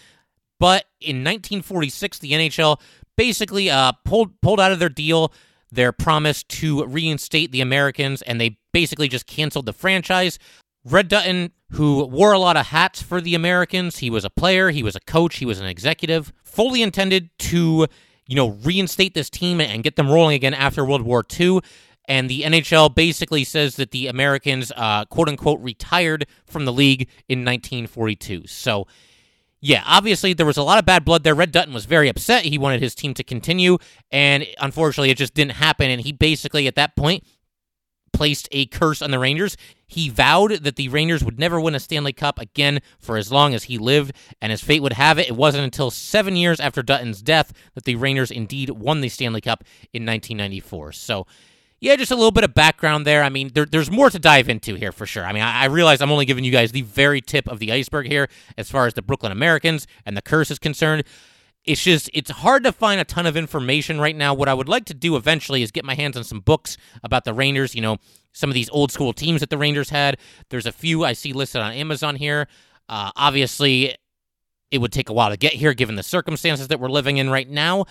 But 0.61 0.85
in 1.00 1.18
1946, 1.18 2.20
the 2.20 2.33
NHL 2.33 2.81
basically 3.16 3.68
uh, 3.68 3.92
pulled 4.04 4.40
pulled 4.40 4.61
out 4.61 4.72
of 4.72 4.78
their 4.78 4.88
deal, 4.88 5.33
their 5.70 5.92
promise 5.92 6.44
to 6.44 6.85
reinstate 6.87 7.52
the 7.52 7.61
Americans, 7.61 8.22
and 8.22 8.40
they 8.40 8.59
basically 8.72 9.09
just 9.09 9.26
canceled 9.26 9.66
the 9.66 9.72
franchise. 9.72 10.38
Red 10.92 11.09
Dutton, 11.09 11.53
who 11.72 12.05
wore 12.07 12.33
a 12.33 12.38
lot 12.38 12.57
of 12.57 12.66
hats 12.66 13.03
for 13.03 13.20
the 13.20 13.35
Americans, 13.35 13.98
he 13.98 14.11
was 14.11 14.24
a 14.24 14.31
player, 14.31 14.70
he 14.70 14.83
was 14.83 14.96
a 14.96 15.01
coach, 15.01 15.37
he 15.37 15.44
was 15.44 15.61
an 15.61 15.66
executive, 15.66 16.33
fully 16.42 16.83
intended 16.83 17.31
to, 17.38 17.87
you 18.27 18.37
know, 18.37 18.48
reinstate 18.64 19.14
this 19.14 19.29
team 19.29 19.61
and 19.61 19.83
get 19.83 19.96
them 19.96 20.11
rolling 20.11 20.35
again 20.35 20.55
after 20.55 20.85
World 20.85 21.03
War 21.03 21.24
II. 21.38 21.61
And 22.07 22.31
the 22.31 22.42
NHL 22.42 22.94
basically 22.94 23.44
says 23.44 23.77
that 23.77 23.90
the 23.90 24.07
Americans, 24.07 24.72
uh, 24.77 25.05
quote 25.05 25.29
unquote, 25.29 25.61
retired 25.61 26.27
from 26.46 26.64
the 26.64 26.72
league 26.72 27.03
in 27.29 27.40
1942. 27.40 28.46
So, 28.46 28.87
yeah, 29.61 29.83
obviously 29.85 30.33
there 30.33 30.46
was 30.46 30.57
a 30.57 30.62
lot 30.62 30.79
of 30.79 30.87
bad 30.87 31.05
blood 31.05 31.22
there. 31.22 31.35
Red 31.35 31.53
Dutton 31.53 31.74
was 31.74 31.85
very 31.85 32.09
upset. 32.09 32.44
He 32.44 32.57
wanted 32.57 32.81
his 32.81 32.94
team 32.94 33.12
to 33.14 33.24
continue, 33.24 33.77
and 34.11 34.46
unfortunately, 34.59 35.11
it 35.11 35.18
just 35.18 35.35
didn't 35.35 35.53
happen. 35.53 35.90
And 35.90 36.01
he 36.01 36.12
basically, 36.12 36.66
at 36.66 36.77
that 36.77 36.96
point, 36.96 37.24
placed 38.18 38.48
a 38.50 38.66
curse 38.66 39.00
on 39.00 39.12
the 39.12 39.18
Rangers. 39.18 39.57
He 39.87 40.09
vowed 40.09 40.64
that 40.64 40.74
the 40.74 40.88
Rangers 40.88 41.22
would 41.22 41.38
never 41.38 41.61
win 41.61 41.76
a 41.76 41.78
Stanley 41.78 42.12
Cup 42.12 42.40
again 42.40 42.81
for 42.98 43.16
as 43.16 43.31
long 43.31 43.54
as 43.54 43.64
he 43.64 43.78
lived, 43.78 44.11
and 44.42 44.50
as 44.50 44.61
fate 44.61 44.83
would 44.83 44.94
have 44.94 45.20
it, 45.20 45.28
it 45.28 45.37
wasn't 45.37 45.62
until 45.62 45.92
seven 45.92 46.35
years 46.35 46.59
after 46.59 46.83
Dutton's 46.83 47.22
death 47.22 47.52
that 47.74 47.85
the 47.85 47.94
Rangers 47.94 48.33
indeed 48.33 48.70
won 48.70 49.02
the 49.02 49.09
Stanley 49.09 49.40
Cup 49.40 49.62
in 49.92 50.04
1994. 50.04 50.90
So, 50.94 51.28
yeah, 51.78 51.94
just 51.94 52.11
a 52.11 52.16
little 52.16 52.33
bit 52.33 52.42
of 52.42 52.54
background 52.54 53.07
there. 53.07 53.22
I 53.22 53.28
mean, 53.28 53.52
there, 53.54 53.66
there's 53.66 53.88
more 53.88 54.11
to 54.11 54.18
dive 54.18 54.48
into 54.48 54.74
here 54.74 54.90
for 54.90 55.07
sure. 55.07 55.24
I 55.24 55.33
mean, 55.33 55.44
I, 55.44 55.62
I, 55.62 55.64
realize 55.66 56.02
I'm 56.02 56.11
only 56.11 56.26
giving 56.26 56.42
you 56.42 56.50
guys 56.50 56.72
the 56.72 56.83
very 56.83 57.20
tip 57.20 57.46
of 57.46 57.61
the 57.61 57.70
iceberg 57.72 58.09
here 58.09 58.28
as 58.57 58.68
far 58.68 58.88
as 58.88 58.94
the 58.94 59.02
Brooklyn 59.02 59.31
Americans 59.31 59.87
and 60.04 60.16
the 60.16 60.22
curse 60.22 60.50
is 60.50 60.59
concerned. 60.59 61.04
It's 61.68 61.85
just, 61.85 62.09
it's 62.14 62.31
hard 62.31 62.64
to 62.64 62.72
find 62.72 62.98
a 62.98 63.04
ton 63.04 63.26
of 63.26 63.37
information 63.37 64.00
right 64.00 64.16
now. 64.16 64.33
What 64.33 64.48
I 64.48 64.54
would 64.54 64.70
like 64.70 64.87
to 64.87 64.94
do 64.94 65.16
eventually 65.16 65.62
is 65.62 65.70
get 65.70 65.85
my 65.85 65.94
hands 65.94 66.16
on 66.16 66.24
some 66.24 66.40
books 66.40 66.78
about 67.04 67.24
the 67.24 67.35
Rangers, 67.35 67.74
you 67.74 67.83
know, 67.83 67.98
some 68.33 68.48
of 68.48 68.54
these 68.54 68.70
old 68.70 68.90
school 68.90 69.12
teams 69.12 69.40
that 69.40 69.50
the 69.50 69.59
Rangers 69.59 69.90
had. 69.90 70.16
There's 70.48 70.64
a 70.64 70.72
few 70.72 71.04
I 71.04 71.12
see 71.12 71.35
listed 71.35 71.61
on 71.61 71.72
Amazon 71.72 72.16
here. 72.16 72.48
Uh, 72.88 73.11
obviously, 73.16 73.94
it 74.70 74.78
would 74.78 74.92
take 74.92 75.11
a 75.11 75.12
while 75.12 75.28
to 75.28 75.37
get 75.37 75.52
here 75.52 75.74
given 75.74 75.96
the 75.96 76.02
circumstances 76.02 76.68
that 76.68 76.81
we're 76.81 76.88
living 76.88 77.18
in 77.18 77.28
right 77.28 77.48
now. 77.48 77.85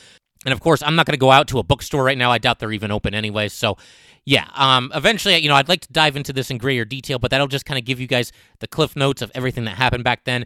And 0.44 0.54
of 0.54 0.60
course, 0.60 0.82
I'm 0.82 0.96
not 0.96 1.06
going 1.06 1.14
to 1.14 1.20
go 1.20 1.32
out 1.32 1.48
to 1.50 1.60
a 1.60 1.64
bookstore 1.64 2.04
right 2.04 2.18
now. 2.18 2.32
I 2.32 2.40
doubt 2.40 2.58
they're 2.58 2.72
even 2.72 2.90
open 2.90 3.14
anyway. 3.14 3.48
So, 3.48 3.78
yeah, 4.26 4.48
um, 4.56 4.92
eventually, 4.96 5.38
you 5.38 5.50
know, 5.50 5.56
I'd 5.56 5.70
like 5.70 5.82
to 5.82 5.94
dive 5.94 6.16
into 6.16 6.34
this 6.34 6.50
in 6.50 6.58
greater 6.58 6.84
detail, 6.84 7.20
but 7.20 7.30
that'll 7.30 7.48
just 7.48 7.66
kind 7.66 7.78
of 7.78 7.86
give 7.86 8.00
you 8.00 8.08
guys 8.08 8.32
the 8.60 8.68
cliff 8.68 8.96
notes 8.96 9.22
of 9.22 9.32
everything 9.36 9.66
that 9.66 9.78
happened 9.78 10.04
back 10.04 10.24
then. 10.24 10.46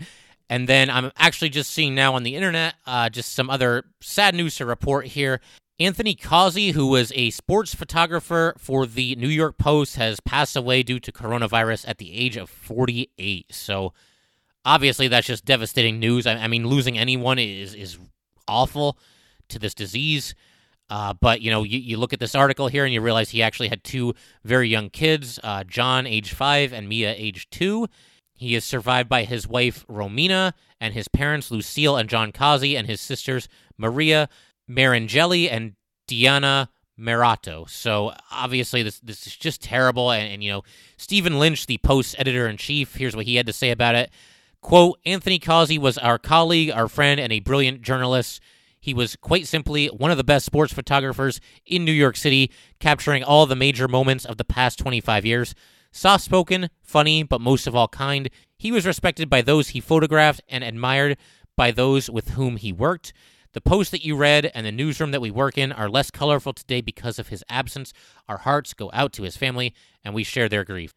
And 0.51 0.67
then 0.67 0.89
I'm 0.89 1.13
actually 1.15 1.47
just 1.47 1.71
seeing 1.71 1.95
now 1.95 2.13
on 2.13 2.23
the 2.23 2.35
internet 2.35 2.75
uh, 2.85 3.07
just 3.07 3.33
some 3.33 3.49
other 3.49 3.85
sad 4.01 4.35
news 4.35 4.55
to 4.55 4.65
report 4.65 5.07
here. 5.07 5.39
Anthony 5.79 6.13
Causi, 6.13 6.73
who 6.73 6.87
was 6.87 7.13
a 7.15 7.29
sports 7.29 7.73
photographer 7.73 8.53
for 8.57 8.85
the 8.85 9.15
New 9.15 9.29
York 9.29 9.57
Post, 9.57 9.95
has 9.95 10.19
passed 10.19 10.57
away 10.57 10.83
due 10.83 10.99
to 10.99 11.11
coronavirus 11.13 11.87
at 11.87 11.99
the 11.99 12.13
age 12.13 12.35
of 12.35 12.49
48. 12.49 13.45
So 13.55 13.93
obviously, 14.65 15.07
that's 15.07 15.25
just 15.25 15.45
devastating 15.45 16.01
news. 16.01 16.27
I, 16.27 16.33
I 16.33 16.47
mean, 16.47 16.67
losing 16.67 16.97
anyone 16.97 17.39
is 17.39 17.73
is 17.73 17.97
awful 18.45 18.97
to 19.47 19.57
this 19.57 19.73
disease. 19.73 20.35
Uh, 20.89 21.13
but 21.13 21.39
you 21.39 21.49
know, 21.49 21.63
you, 21.63 21.79
you 21.79 21.95
look 21.95 22.11
at 22.11 22.19
this 22.19 22.35
article 22.35 22.67
here 22.67 22.83
and 22.83 22.93
you 22.93 22.99
realize 22.99 23.29
he 23.29 23.41
actually 23.41 23.69
had 23.69 23.85
two 23.85 24.13
very 24.43 24.67
young 24.67 24.89
kids, 24.89 25.39
uh, 25.45 25.63
John, 25.63 26.05
age 26.05 26.33
five, 26.33 26.73
and 26.73 26.89
Mia, 26.89 27.15
age 27.17 27.49
two. 27.51 27.87
He 28.41 28.56
is 28.56 28.65
survived 28.65 29.08
by 29.08 29.23
his 29.23 29.47
wife, 29.47 29.86
Romina, 29.88 30.54
and 30.80 30.95
his 30.95 31.08
parents, 31.08 31.51
Lucille 31.51 31.95
and 31.95 32.10
John 32.10 32.32
Causi, 32.32 32.75
and 32.75 32.88
his 32.88 32.99
sisters, 32.99 33.47
Maria 33.77 34.30
Marangeli 34.67 35.47
and 35.51 35.75
Diana 36.08 36.71
Marato. 36.99 37.69
So 37.69 38.13
obviously, 38.32 38.82
this 38.82 38.99
this 39.01 39.27
is 39.27 39.36
just 39.36 39.62
terrible. 39.62 40.10
And, 40.10 40.34
and 40.34 40.43
you 40.43 40.51
know, 40.51 40.63
Stephen 40.97 41.38
Lynch, 41.38 41.67
the 41.67 41.77
Post 41.77 42.15
editor 42.17 42.47
in 42.47 42.58
chief, 42.58 42.95
here's 42.95 43.15
what 43.15 43.27
he 43.27 43.36
had 43.36 43.45
to 43.45 43.54
say 43.54 43.69
about 43.69 43.93
it. 43.93 44.10
Quote, 44.60 44.99
Anthony 45.06 45.38
Causi 45.38 45.77
was 45.77 45.99
our 45.99 46.17
colleague, 46.17 46.71
our 46.71 46.88
friend, 46.88 47.19
and 47.19 47.32
a 47.32 47.41
brilliant 47.41 47.84
journalist. 47.84 48.41
He 48.80 48.95
was 48.95 49.15
quite 49.17 49.45
simply 49.45 49.86
one 49.86 50.10
of 50.10 50.17
the 50.17 50.23
best 50.23 50.47
sports 50.47 50.73
photographers 50.73 51.39
in 51.67 51.86
New 51.86 51.91
York 51.91 52.17
City, 52.17 52.51
capturing 52.80 53.23
all 53.23 53.45
the 53.45 53.56
major 53.56 53.88
moments 53.88 54.25
of 54.25 54.38
the 54.38 54.43
past 54.43 54.80
25 54.80 55.27
years. 55.27 55.54
Soft 55.91 56.23
spoken, 56.23 56.69
funny, 56.82 57.23
but 57.23 57.41
most 57.41 57.67
of 57.67 57.75
all 57.75 57.88
kind, 57.88 58.30
he 58.58 58.71
was 58.71 58.86
respected 58.86 59.30
by 59.30 59.41
those 59.41 59.69
he 59.69 59.82
photographed 59.82 60.41
and 60.47 60.63
admired 60.63 61.17
by 61.58 61.71
those 61.71 62.10
with 62.10 62.30
whom 62.30 62.58
he 62.58 62.71
worked. 62.71 63.13
The 63.54 63.62
post 63.62 63.91
that 63.91 64.06
you 64.06 64.15
read 64.15 64.49
and 64.56 64.65
the 64.65 64.71
newsroom 64.71 65.12
that 65.12 65.19
we 65.19 65.30
work 65.30 65.58
in 65.58 65.73
are 65.73 65.89
less 65.89 66.10
colorful 66.10 66.54
today 66.54 66.80
because 66.80 67.19
of 67.19 67.27
his 67.27 67.43
absence. 67.49 67.91
Our 68.30 68.38
hearts 68.38 68.73
go 68.73 68.89
out 68.93 69.12
to 69.13 69.23
his 69.23 69.36
family, 69.36 69.73
and 70.06 70.13
we 70.13 70.23
share 70.23 70.47
their 70.47 70.63
grief. 70.63 70.93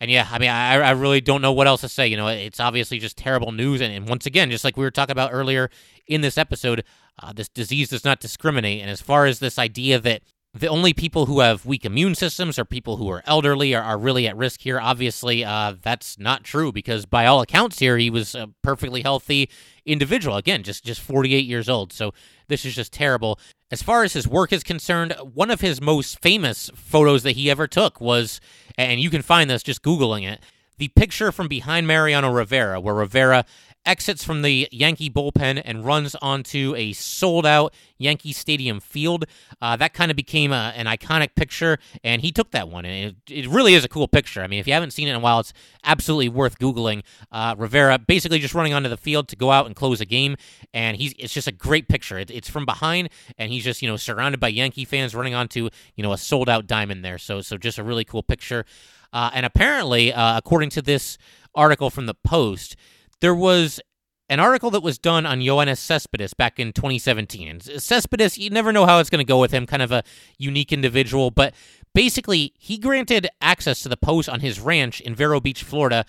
And 0.00 0.10
yeah, 0.10 0.28
I 0.30 0.38
mean, 0.38 0.50
I, 0.50 0.74
I 0.74 0.90
really 0.90 1.20
don't 1.20 1.42
know 1.42 1.52
what 1.52 1.66
else 1.66 1.80
to 1.80 1.88
say. 1.88 2.06
You 2.06 2.16
know, 2.16 2.28
it's 2.28 2.60
obviously 2.60 2.98
just 2.98 3.16
terrible 3.16 3.50
news. 3.50 3.80
And, 3.80 3.92
and 3.92 4.08
once 4.08 4.26
again, 4.26 4.50
just 4.50 4.62
like 4.62 4.76
we 4.76 4.84
were 4.84 4.90
talking 4.90 5.12
about 5.12 5.30
earlier 5.32 5.70
in 6.06 6.20
this 6.20 6.38
episode, 6.38 6.84
uh, 7.20 7.32
this 7.32 7.48
disease 7.48 7.88
does 7.88 8.04
not 8.04 8.20
discriminate. 8.20 8.82
And 8.82 8.90
as 8.90 9.00
far 9.00 9.26
as 9.26 9.38
this 9.38 9.58
idea 9.58 9.98
that 9.98 10.22
the 10.58 10.68
only 10.68 10.92
people 10.92 11.26
who 11.26 11.40
have 11.40 11.66
weak 11.66 11.84
immune 11.84 12.14
systems 12.14 12.58
are 12.58 12.64
people 12.64 12.96
who 12.96 13.10
are 13.10 13.22
elderly 13.26 13.74
are, 13.74 13.82
are 13.82 13.98
really 13.98 14.26
at 14.26 14.36
risk 14.36 14.60
here. 14.62 14.80
Obviously, 14.80 15.44
uh, 15.44 15.74
that's 15.82 16.18
not 16.18 16.44
true 16.44 16.72
because 16.72 17.04
by 17.04 17.26
all 17.26 17.40
accounts 17.42 17.78
here, 17.78 17.98
he 17.98 18.08
was 18.08 18.34
a 18.34 18.48
perfectly 18.62 19.02
healthy 19.02 19.50
individual. 19.84 20.36
Again, 20.36 20.62
just 20.62 20.84
just 20.84 21.00
48 21.00 21.44
years 21.44 21.68
old. 21.68 21.92
So 21.92 22.14
this 22.48 22.64
is 22.64 22.74
just 22.74 22.92
terrible. 22.92 23.38
As 23.70 23.82
far 23.82 24.04
as 24.04 24.14
his 24.14 24.26
work 24.26 24.52
is 24.52 24.62
concerned, 24.62 25.14
one 25.34 25.50
of 25.50 25.60
his 25.60 25.80
most 25.80 26.20
famous 26.20 26.70
photos 26.74 27.22
that 27.24 27.32
he 27.32 27.50
ever 27.50 27.66
took 27.66 28.00
was, 28.00 28.40
and 28.78 29.00
you 29.00 29.10
can 29.10 29.22
find 29.22 29.50
this 29.50 29.62
just 29.62 29.82
googling 29.82 30.26
it, 30.26 30.40
the 30.78 30.88
picture 30.88 31.32
from 31.32 31.48
behind 31.48 31.86
Mariano 31.86 32.30
Rivera, 32.30 32.80
where 32.80 32.94
Rivera 32.94 33.44
exits 33.86 34.24
from 34.24 34.42
the 34.42 34.68
Yankee 34.70 35.08
bullpen 35.08 35.62
and 35.64 35.84
runs 35.84 36.14
onto 36.16 36.74
a 36.76 36.92
sold 36.92 37.46
out 37.46 37.72
Yankee 37.98 38.32
Stadium 38.32 38.80
field. 38.80 39.24
Uh, 39.62 39.76
that 39.76 39.94
kind 39.94 40.10
of 40.10 40.16
became 40.16 40.52
a, 40.52 40.72
an 40.76 40.86
iconic 40.86 41.34
picture, 41.34 41.78
and 42.04 42.20
he 42.20 42.32
took 42.32 42.50
that 42.50 42.68
one. 42.68 42.84
And 42.84 43.16
it, 43.28 43.46
it, 43.46 43.48
really 43.48 43.74
is 43.74 43.84
a 43.84 43.88
cool 43.88 44.08
picture. 44.08 44.42
I 44.42 44.48
mean, 44.48 44.58
if 44.58 44.66
you 44.66 44.72
haven't 44.72 44.90
seen 44.90 45.08
it 45.08 45.12
in 45.12 45.16
a 45.16 45.20
while, 45.20 45.40
it's 45.40 45.52
absolutely 45.84 46.28
worth 46.28 46.58
Googling. 46.58 47.02
Uh, 47.30 47.54
Rivera 47.56 47.98
basically 47.98 48.38
just 48.38 48.54
running 48.54 48.74
onto 48.74 48.88
the 48.88 48.96
field 48.96 49.28
to 49.28 49.36
go 49.36 49.50
out 49.50 49.66
and 49.66 49.74
close 49.74 50.00
a 50.00 50.06
game, 50.06 50.36
and 50.74 50.96
he's 50.96 51.14
it's 51.18 51.32
just 51.32 51.48
a 51.48 51.52
great 51.52 51.88
picture. 51.88 52.18
It, 52.18 52.30
it's 52.30 52.50
from 52.50 52.66
behind, 52.66 53.08
and 53.38 53.52
he's 53.52 53.64
just, 53.64 53.80
you 53.82 53.88
know, 53.88 53.96
surrounded 53.96 54.40
by 54.40 54.48
Yankee 54.48 54.84
fans 54.84 55.14
running 55.14 55.34
onto, 55.34 55.70
you 55.94 56.02
know, 56.02 56.12
a 56.12 56.18
sold 56.18 56.48
out 56.48 56.66
diamond 56.66 57.04
there. 57.04 57.18
So, 57.18 57.40
so 57.40 57.56
just 57.56 57.78
a 57.78 57.84
really 57.84 58.04
cool 58.04 58.22
picture. 58.22 58.64
Uh, 59.12 59.30
and 59.32 59.46
apparently, 59.46 60.12
uh, 60.12 60.36
according 60.36 60.70
to 60.70 60.82
this 60.82 61.16
article 61.54 61.90
from 61.90 62.06
the 62.06 62.14
Post, 62.14 62.76
there 63.20 63.34
was 63.34 63.80
an 64.28 64.40
article 64.40 64.70
that 64.72 64.82
was 64.82 64.98
done 64.98 65.24
on 65.24 65.40
Yoenis 65.40 65.78
Cespedes 65.78 66.34
back 66.34 66.58
in 66.58 66.72
2017. 66.72 67.48
And 67.48 67.62
Cespedes, 67.62 68.36
you 68.36 68.50
never 68.50 68.72
know 68.72 68.86
how 68.86 68.98
it's 68.98 69.10
going 69.10 69.24
to 69.24 69.24
go 69.24 69.40
with 69.40 69.52
him, 69.52 69.66
kind 69.66 69.82
of 69.82 69.92
a 69.92 70.02
unique 70.36 70.72
individual, 70.72 71.30
but 71.30 71.54
basically, 71.94 72.52
he 72.58 72.76
granted 72.78 73.28
access 73.40 73.80
to 73.82 73.88
the 73.88 73.96
post 73.96 74.28
on 74.28 74.40
his 74.40 74.60
ranch 74.60 75.00
in 75.00 75.14
Vero 75.14 75.40
Beach, 75.40 75.62
Florida, 75.62 76.04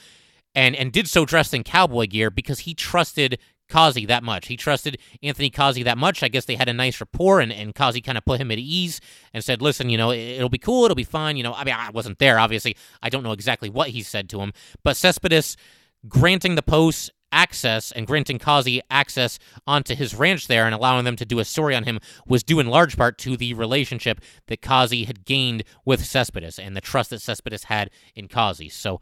and, 0.55 0.75
and 0.75 0.91
did 0.91 1.07
so 1.07 1.25
dressed 1.25 1.53
in 1.53 1.63
cowboy 1.63 2.07
gear 2.07 2.31
because 2.31 2.59
he 2.59 2.73
trusted 2.73 3.37
Causi 3.69 4.07
that 4.07 4.23
much. 4.23 4.47
He 4.47 4.57
trusted 4.57 4.97
Anthony 5.21 5.51
Causi 5.51 5.83
that 5.83 5.97
much. 5.97 6.23
I 6.23 6.29
guess 6.29 6.45
they 6.45 6.55
had 6.55 6.69
a 6.69 6.73
nice 6.73 6.99
rapport, 6.99 7.39
and, 7.39 7.51
and 7.51 7.75
Causi 7.75 8.03
kind 8.03 8.17
of 8.17 8.25
put 8.25 8.39
him 8.39 8.51
at 8.51 8.57
ease 8.57 8.99
and 9.33 9.43
said, 9.43 9.61
listen, 9.61 9.89
you 9.89 9.97
know, 9.97 10.11
it, 10.11 10.41
will 10.41 10.49
be 10.49 10.57
cool. 10.57 10.85
It'll 10.85 10.95
be 10.95 11.03
fine. 11.03 11.37
You 11.37 11.43
know, 11.43 11.53
I 11.53 11.63
mean, 11.63 11.75
I 11.77 11.91
wasn't 11.91 12.17
there, 12.17 12.39
obviously. 12.39 12.75
I 13.03 13.09
don't 13.09 13.23
know 13.23 13.33
exactly 13.33 13.69
what 13.69 13.89
he 13.89 14.01
said 14.01 14.29
to 14.29 14.39
him, 14.41 14.53
but 14.83 14.97
Cespedes 14.97 15.57
granting 16.07 16.55
the 16.55 16.61
post 16.61 17.11
access 17.31 17.91
and 17.91 18.07
granting 18.07 18.39
Causi 18.39 18.79
access 18.89 19.37
onto 19.65 19.95
his 19.95 20.15
ranch 20.15 20.47
there 20.47 20.65
and 20.65 20.73
allowing 20.73 21.05
them 21.05 21.15
to 21.17 21.25
do 21.25 21.39
a 21.39 21.45
story 21.45 21.75
on 21.75 21.83
him 21.83 21.99
was 22.25 22.43
due 22.43 22.59
in 22.59 22.67
large 22.67 22.97
part 22.97 23.17
to 23.19 23.35
the 23.35 23.53
relationship 23.53 24.21
that 24.47 24.61
Causi 24.61 25.05
had 25.05 25.25
gained 25.25 25.63
with 25.85 26.05
Cespedes 26.05 26.57
and 26.57 26.75
the 26.75 26.81
trust 26.81 27.09
that 27.09 27.21
Cespedes 27.21 27.65
had 27.65 27.89
in 28.15 28.27
Causi. 28.27 28.71
So, 28.71 29.01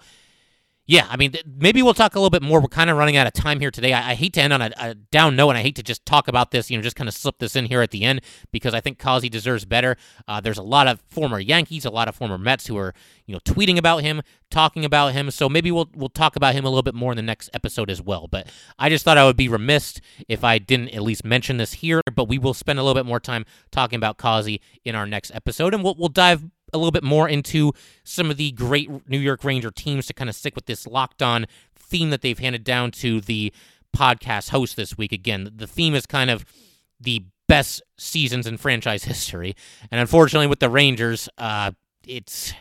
yeah, 0.87 1.07
I 1.09 1.17
mean, 1.17 1.31
th- 1.31 1.45
maybe 1.45 1.81
we'll 1.81 1.95
talk 1.95 2.13
a 2.13 2.19
little 2.19 2.29
bit 2.29 2.43
more. 2.43 2.61
We're 2.61 2.67
kind 2.67 2.91
of 2.91 2.97
running 2.97 3.17
out 3.17 3.25
of 3.25 3.33
time 3.33 3.59
here 3.59 3.71
today. 3.71 3.91
I, 3.91 4.11
I 4.11 4.13
hate 4.13 4.33
to 4.33 4.41
end 4.41 4.53
on 4.53 4.61
a, 4.61 4.71
a, 4.77 4.93
down 4.93 5.35
note, 5.35 5.49
and 5.49 5.57
I 5.57 5.63
hate 5.63 5.75
to 5.77 5.83
just 5.83 6.05
talk 6.05 6.27
about 6.27 6.51
this, 6.51 6.69
you 6.69 6.77
know, 6.77 6.83
just 6.83 6.95
kind 6.95 7.07
of 7.07 7.15
slip 7.15 7.39
this 7.39 7.55
in 7.55 7.65
here 7.65 7.81
at 7.81 7.89
the 7.89 8.03
end 8.03 8.21
because 8.51 8.75
I 8.75 8.81
think 8.81 8.99
Causi 8.99 9.29
deserves 9.29 9.65
better. 9.65 9.97
Uh, 10.27 10.39
there's 10.41 10.59
a 10.59 10.63
lot 10.63 10.87
of 10.87 11.01
former 11.09 11.39
Yankees, 11.39 11.85
a 11.85 11.89
lot 11.89 12.07
of 12.07 12.15
former 12.15 12.37
Mets 12.37 12.67
who 12.67 12.77
are, 12.77 12.93
you 13.25 13.33
know, 13.33 13.39
tweeting 13.39 13.79
about 13.79 14.03
him, 14.03 14.21
talking 14.51 14.85
about 14.85 15.13
him. 15.13 15.31
So 15.31 15.49
maybe 15.49 15.71
we'll 15.71 15.89
we'll 15.95 16.09
talk 16.09 16.35
about 16.35 16.53
him 16.53 16.65
a 16.65 16.69
little 16.69 16.83
bit 16.83 16.93
more 16.93 17.11
in 17.11 17.15
the 17.15 17.23
next 17.23 17.49
episode 17.53 17.89
as 17.89 17.99
well. 17.99 18.27
But 18.27 18.47
I 18.77 18.89
just 18.89 19.03
thought 19.03 19.17
I 19.17 19.25
would 19.25 19.37
be 19.37 19.49
remiss 19.49 19.99
if 20.27 20.43
I 20.43 20.59
didn't 20.59 20.89
at 20.89 21.01
least 21.01 21.25
mention 21.25 21.57
this 21.57 21.73
here. 21.73 22.01
But 22.13 22.27
we 22.27 22.37
will 22.37 22.53
spend 22.53 22.77
a 22.77 22.83
little 22.83 22.99
bit 22.99 23.07
more 23.07 23.19
time 23.19 23.45
talking 23.71 23.97
about 23.97 24.19
Causi 24.19 24.59
in 24.83 24.93
our 24.93 25.07
next 25.07 25.31
episode, 25.33 25.73
and 25.73 25.83
we'll 25.83 25.95
we'll 25.97 26.09
dive 26.09 26.45
a 26.75 26.77
little 26.77 26.91
bit 26.91 27.03
more 27.03 27.27
into 27.27 27.73
some 28.03 28.29
of 28.29 28.37
the 28.37 28.51
great 28.51 29.09
New 29.09 29.19
York 29.19 29.43
Ranger 29.43 29.71
teams 29.71 30.05
to 30.07 30.13
kind 30.13 30.29
of 30.29 30.35
stick 30.35 30.55
with 30.55 30.65
this 30.65 30.85
locked 30.85 31.23
on 31.23 31.45
theme 31.75 32.09
that 32.11 32.21
they've 32.21 32.37
handed 32.37 32.63
down 32.63 32.91
to 32.91 33.21
the 33.21 33.51
podcast 33.95 34.49
host 34.49 34.75
this 34.75 34.97
week. 34.97 35.11
Again, 35.11 35.49
the 35.55 35.67
theme 35.67 35.95
is 35.95 36.05
kind 36.05 36.29
of 36.29 36.45
the 36.99 37.25
best 37.47 37.81
seasons 37.97 38.47
in 38.47 38.57
franchise 38.57 39.03
history. 39.05 39.55
And 39.91 39.99
unfortunately, 39.99 40.47
with 40.47 40.59
the 40.59 40.69
Rangers, 40.69 41.29
uh, 41.37 41.71
it's. 42.05 42.53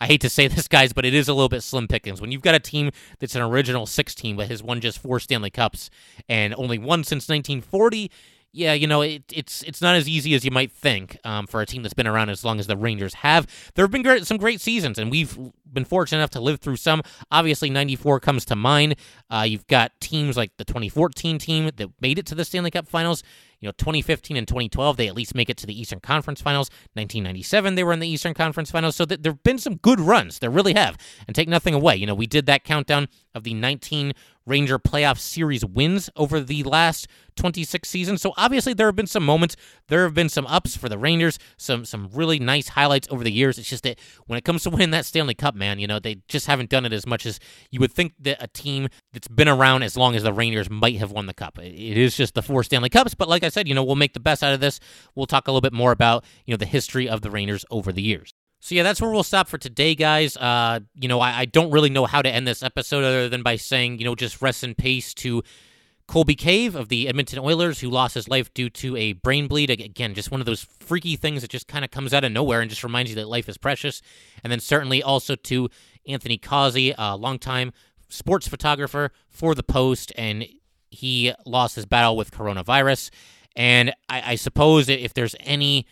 I 0.00 0.06
hate 0.06 0.22
to 0.22 0.28
say 0.28 0.48
this, 0.48 0.66
guys, 0.66 0.92
but 0.92 1.04
it 1.04 1.14
is 1.14 1.28
a 1.28 1.32
little 1.32 1.48
bit 1.48 1.62
slim 1.62 1.86
pickings. 1.86 2.20
When 2.20 2.32
you've 2.32 2.42
got 2.42 2.56
a 2.56 2.58
team 2.58 2.90
that's 3.20 3.36
an 3.36 3.42
original 3.42 3.86
six 3.86 4.16
team 4.16 4.36
but 4.36 4.48
has 4.48 4.60
won 4.60 4.80
just 4.80 4.98
four 4.98 5.20
Stanley 5.20 5.50
Cups 5.50 5.90
and 6.28 6.56
only 6.56 6.76
one 6.76 7.04
since 7.04 7.28
1940, 7.28 8.10
yeah, 8.52 8.74
you 8.74 8.86
know, 8.86 9.00
it, 9.00 9.24
it's 9.32 9.62
it's 9.62 9.80
not 9.80 9.96
as 9.96 10.06
easy 10.06 10.34
as 10.34 10.44
you 10.44 10.50
might 10.50 10.70
think 10.70 11.18
um, 11.24 11.46
for 11.46 11.62
a 11.62 11.66
team 11.66 11.82
that's 11.82 11.94
been 11.94 12.06
around 12.06 12.28
as 12.28 12.44
long 12.44 12.60
as 12.60 12.66
the 12.66 12.76
Rangers 12.76 13.14
have. 13.14 13.46
There 13.74 13.82
have 13.82 13.90
been 13.90 14.02
great, 14.02 14.26
some 14.26 14.36
great 14.36 14.60
seasons, 14.60 14.98
and 14.98 15.10
we've 15.10 15.38
been 15.72 15.86
fortunate 15.86 16.18
enough 16.18 16.30
to 16.30 16.40
live 16.40 16.60
through 16.60 16.76
some. 16.76 17.02
Obviously, 17.30 17.70
94 17.70 18.20
comes 18.20 18.44
to 18.46 18.56
mind. 18.56 18.96
Uh, 19.30 19.46
you've 19.48 19.66
got 19.68 19.92
teams 20.00 20.36
like 20.36 20.52
the 20.58 20.64
2014 20.64 21.38
team 21.38 21.70
that 21.76 21.88
made 22.02 22.18
it 22.18 22.26
to 22.26 22.34
the 22.34 22.44
Stanley 22.44 22.70
Cup 22.70 22.86
finals. 22.86 23.22
You 23.60 23.68
know, 23.68 23.72
2015 23.78 24.36
and 24.36 24.46
2012, 24.46 24.96
they 24.96 25.06
at 25.06 25.14
least 25.14 25.36
make 25.36 25.48
it 25.48 25.56
to 25.58 25.66
the 25.66 25.80
Eastern 25.80 26.00
Conference 26.00 26.40
Finals. 26.40 26.68
1997, 26.94 27.76
they 27.76 27.84
were 27.84 27.92
in 27.92 28.00
the 28.00 28.08
Eastern 28.08 28.34
Conference 28.34 28.72
Finals. 28.72 28.96
So 28.96 29.04
th- 29.04 29.22
there 29.22 29.32
have 29.32 29.42
been 29.44 29.58
some 29.58 29.76
good 29.76 30.00
runs. 30.00 30.40
There 30.40 30.50
really 30.50 30.74
have. 30.74 30.98
And 31.28 31.34
take 31.34 31.48
nothing 31.48 31.72
away. 31.72 31.94
You 31.94 32.06
know, 32.06 32.14
we 32.14 32.26
did 32.26 32.46
that 32.46 32.64
countdown 32.64 33.08
of 33.34 33.44
the 33.44 33.54
19 33.54 34.14
Ranger 34.46 34.78
playoff 34.78 35.18
series 35.18 35.64
wins 35.64 36.10
over 36.16 36.40
the 36.40 36.62
last 36.62 37.06
26 37.36 37.88
seasons. 37.88 38.22
So 38.22 38.32
obviously 38.36 38.74
there 38.74 38.86
have 38.86 38.96
been 38.96 39.06
some 39.06 39.24
moments, 39.24 39.56
there 39.88 40.04
have 40.04 40.14
been 40.14 40.28
some 40.28 40.46
ups 40.46 40.76
for 40.76 40.88
the 40.88 40.98
Rangers, 40.98 41.38
some 41.56 41.84
some 41.84 42.08
really 42.12 42.38
nice 42.38 42.68
highlights 42.68 43.08
over 43.10 43.24
the 43.24 43.32
years. 43.32 43.58
It's 43.58 43.68
just 43.68 43.84
that 43.84 43.98
when 44.26 44.36
it 44.36 44.44
comes 44.44 44.62
to 44.64 44.70
winning 44.72 44.90
that 44.90 45.06
Stanley 45.06 45.34
Cup, 45.34 45.54
man, 45.54 45.78
you 45.78 45.86
know, 45.86 45.98
they 45.98 46.16
just 46.28 46.46
haven't 46.46 46.70
done 46.70 46.84
it 46.84 46.92
as 46.92 47.06
much 47.06 47.26
as 47.26 47.38
you 47.70 47.80
would 47.80 47.92
think 47.92 48.14
that 48.20 48.42
a 48.42 48.48
team 48.48 48.88
that's 49.12 49.28
been 49.28 49.48
around 49.48 49.82
as 49.82 49.96
long 49.96 50.14
as 50.14 50.22
the 50.22 50.32
Rangers 50.32 50.70
might 50.70 50.98
have 50.98 51.12
won 51.12 51.26
the 51.26 51.34
cup. 51.34 51.58
It 51.58 51.74
is 51.74 52.16
just 52.16 52.34
the 52.34 52.42
four 52.42 52.62
Stanley 52.64 52.90
Cups, 52.90 53.14
but 53.14 53.28
like 53.28 53.44
I 53.44 53.48
said, 53.48 53.68
you 53.68 53.74
know, 53.74 53.84
we'll 53.84 53.96
make 53.96 54.14
the 54.14 54.20
best 54.20 54.42
out 54.42 54.52
of 54.52 54.60
this. 54.60 54.80
We'll 55.14 55.26
talk 55.26 55.48
a 55.48 55.50
little 55.50 55.60
bit 55.60 55.72
more 55.72 55.92
about, 55.92 56.24
you 56.46 56.52
know, 56.52 56.58
the 56.58 56.66
history 56.66 57.08
of 57.08 57.22
the 57.22 57.30
Rangers 57.30 57.64
over 57.70 57.92
the 57.92 58.02
years. 58.02 58.32
So 58.64 58.76
yeah, 58.76 58.84
that's 58.84 59.02
where 59.02 59.10
we'll 59.10 59.24
stop 59.24 59.48
for 59.48 59.58
today, 59.58 59.96
guys. 59.96 60.36
Uh, 60.36 60.78
you 60.94 61.08
know, 61.08 61.18
I, 61.18 61.40
I, 61.40 61.44
don't 61.46 61.72
really 61.72 61.90
know 61.90 62.06
how 62.06 62.22
to 62.22 62.30
end 62.30 62.46
this 62.46 62.62
episode 62.62 63.02
other 63.02 63.28
than 63.28 63.42
by 63.42 63.56
saying, 63.56 63.98
you 63.98 64.04
know, 64.04 64.14
just 64.14 64.40
rest 64.40 64.62
in 64.62 64.76
peace 64.76 65.12
to 65.14 65.42
Colby 66.06 66.36
Cave 66.36 66.76
of 66.76 66.88
the 66.88 67.08
Edmonton 67.08 67.40
Oilers, 67.40 67.80
who 67.80 67.90
lost 67.90 68.14
his 68.14 68.28
life 68.28 68.54
due 68.54 68.70
to 68.70 68.96
a 68.96 69.14
brain 69.14 69.48
bleed. 69.48 69.68
Again, 69.68 70.14
just 70.14 70.30
one 70.30 70.38
of 70.38 70.46
those 70.46 70.62
freaky 70.78 71.16
things 71.16 71.42
that 71.42 71.50
just 71.50 71.66
kind 71.66 71.84
of 71.84 71.90
comes 71.90 72.14
out 72.14 72.22
of 72.22 72.30
nowhere 72.30 72.60
and 72.60 72.70
just 72.70 72.84
reminds 72.84 73.10
you 73.10 73.16
that 73.16 73.26
life 73.26 73.48
is 73.48 73.58
precious. 73.58 74.00
And 74.44 74.52
then 74.52 74.60
certainly 74.60 75.02
also 75.02 75.34
to 75.34 75.68
Anthony 76.06 76.38
Causi, 76.38 76.94
a 76.96 77.16
longtime 77.16 77.72
sports 78.10 78.46
photographer 78.46 79.10
for 79.28 79.56
the 79.56 79.64
Post, 79.64 80.12
and 80.16 80.46
he 80.88 81.34
lost 81.44 81.74
his 81.74 81.86
battle 81.86 82.16
with 82.16 82.30
coronavirus. 82.30 83.10
And 83.56 83.90
I, 84.08 84.22
I 84.24 84.34
suppose 84.36 84.88
if 84.88 85.14
there's 85.14 85.34
any 85.40 85.88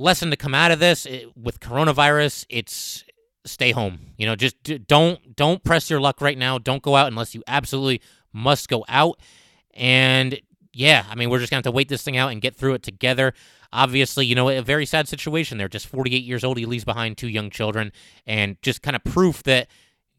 lesson 0.00 0.30
to 0.30 0.36
come 0.36 0.54
out 0.54 0.70
of 0.72 0.78
this 0.78 1.06
it, 1.06 1.36
with 1.36 1.60
coronavirus, 1.60 2.46
it's 2.48 3.04
stay 3.44 3.70
home. 3.72 4.00
You 4.16 4.26
know, 4.26 4.34
just 4.34 4.56
don't 4.86 5.36
don't 5.36 5.62
press 5.62 5.90
your 5.90 6.00
luck 6.00 6.20
right 6.20 6.38
now. 6.38 6.58
Don't 6.58 6.82
go 6.82 6.96
out 6.96 7.06
unless 7.06 7.34
you 7.34 7.42
absolutely 7.46 8.00
must 8.32 8.68
go 8.68 8.84
out. 8.88 9.20
And 9.74 10.40
yeah, 10.72 11.04
I 11.08 11.14
mean, 11.14 11.30
we're 11.30 11.38
just 11.38 11.50
going 11.50 11.62
to 11.62 11.66
have 11.68 11.72
to 11.72 11.76
wait 11.76 11.88
this 11.88 12.02
thing 12.02 12.16
out 12.16 12.32
and 12.32 12.40
get 12.40 12.56
through 12.56 12.74
it 12.74 12.82
together. 12.82 13.34
Obviously, 13.72 14.26
you 14.26 14.34
know, 14.34 14.48
a 14.48 14.62
very 14.62 14.86
sad 14.86 15.08
situation 15.08 15.58
there. 15.58 15.68
Just 15.68 15.86
48 15.86 16.24
years 16.24 16.42
old, 16.44 16.58
he 16.58 16.66
leaves 16.66 16.84
behind 16.84 17.16
two 17.16 17.28
young 17.28 17.50
children, 17.50 17.92
and 18.26 18.60
just 18.62 18.82
kind 18.82 18.96
of 18.96 19.04
proof 19.04 19.42
that 19.44 19.68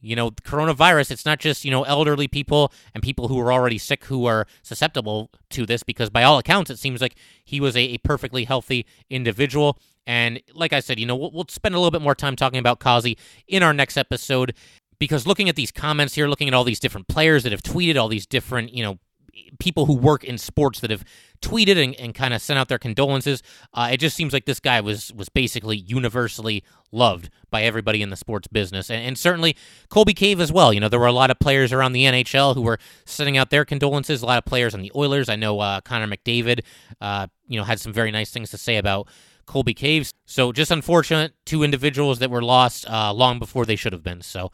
you 0.02 0.16
know, 0.16 0.32
coronavirus, 0.32 1.12
it's 1.12 1.26
not 1.26 1.40
just, 1.40 1.64
you 1.64 1.72
know, 1.72 1.84
elderly 1.84 2.28
people 2.28 2.74
and 2.94 3.04
people 3.04 3.28
who 3.28 3.40
are 3.40 3.54
already 3.54 3.78
sick 3.78 4.06
who 4.06 4.26
are 4.26 4.48
susceptible 4.64 5.30
to 5.52 5.66
this 5.66 5.84
because 5.84 6.10
by 6.10 6.24
all 6.24 6.40
accounts, 6.40 6.72
it 6.72 6.80
seems 6.80 7.02
like 7.02 7.16
he 7.46 7.60
was 7.60 7.76
a, 7.78 7.82
a 7.82 7.98
perfectly 8.00 8.46
healthy 8.46 8.86
individual. 9.10 9.78
And 10.08 10.42
like 10.54 10.74
I 10.74 10.80
said, 10.80 11.00
you 11.00 11.06
know, 11.06 11.16
we'll, 11.16 11.32
we'll 11.32 11.46
spend 11.50 11.76
a 11.76 11.78
little 11.78 11.92
bit 11.92 12.02
more 12.02 12.16
time 12.16 12.36
talking 12.36 12.60
about 12.60 12.80
Causi 12.80 13.18
in 13.48 13.62
our 13.62 13.74
next 13.74 13.96
episode 13.96 14.56
because 14.98 15.28
looking 15.28 15.50
at 15.50 15.56
these 15.56 15.72
comments 15.72 16.16
here, 16.16 16.28
looking 16.28 16.48
at 16.48 16.54
all 16.54 16.64
these 16.64 16.80
different 16.80 17.08
players 17.08 17.44
that 17.44 17.52
have 17.52 17.64
tweeted, 17.64 18.00
all 18.00 18.08
these 18.08 18.26
different, 18.26 18.74
you 18.74 18.84
know, 18.84 19.00
people 19.60 19.86
who 19.86 19.96
work 19.96 20.24
in 20.24 20.38
sports 20.38 20.80
that 20.80 20.90
have 20.90 21.04
tweeted 21.42 21.82
and, 21.82 21.96
and 21.96 22.14
kind 22.14 22.34
of 22.34 22.42
sent 22.42 22.60
out 22.60 22.68
their 22.68 22.80
condolences. 22.80 23.42
Uh, 23.74 23.90
it 23.92 23.98
just 23.98 24.16
seems 24.16 24.34
like 24.34 24.46
this 24.46 24.60
guy 24.60 24.82
was 24.82 25.12
was 25.14 25.30
basically 25.30 25.78
universally 25.78 26.64
loved 26.92 27.30
by 27.50 27.64
everybody 27.64 28.02
in 28.02 28.10
the 28.10 28.16
sports 28.16 28.48
business, 28.48 28.90
and, 28.90 29.02
and, 29.04 29.18
certainly 29.18 29.56
Colby 29.90 30.14
Cave 30.14 30.40
as 30.42 30.52
well. 30.52 30.74
You 30.74 30.80
know, 30.80 30.90
there 30.90 31.00
were 31.00 31.06
a 31.06 31.14
lot 31.14 31.32
of 31.32 31.40
players 31.40 31.72
around 31.72 31.94
the 31.94 32.04
NHL 32.04 32.56
who 32.56 32.62
were 32.62 32.80
sending 33.06 33.38
out 33.38 33.50
their 33.50 33.66
condolences. 33.66 34.22
A 34.22 34.26
lot 34.26 34.38
of 34.38 34.46
players 34.46 34.74
on 34.74 34.82
the 34.82 34.92
Oilers. 34.96 35.30
I 35.30 35.36
know 35.36 35.60
uh, 35.60 35.82
Connor 35.82 36.08
McDavid, 36.08 36.62
uh, 37.00 37.28
you 37.48 37.58
know, 37.58 37.64
had 37.64 37.80
some 37.80 37.94
very 37.94 38.12
nice 38.12 38.32
things 38.32 38.52
to 38.52 38.58
say 38.58 38.78
about. 38.78 39.08
Colby 39.48 39.74
Caves. 39.74 40.14
So 40.26 40.54
just 40.54 40.72
unfortunate, 40.72 41.34
two 41.46 41.64
individuals 41.64 42.20
that 42.20 42.30
were 42.30 42.44
lost 42.44 42.90
uh, 42.90 43.12
long 43.12 43.38
before 43.38 43.66
they 43.66 43.76
should 43.76 43.92
have 43.92 44.04
been. 44.04 44.22
So 44.22 44.50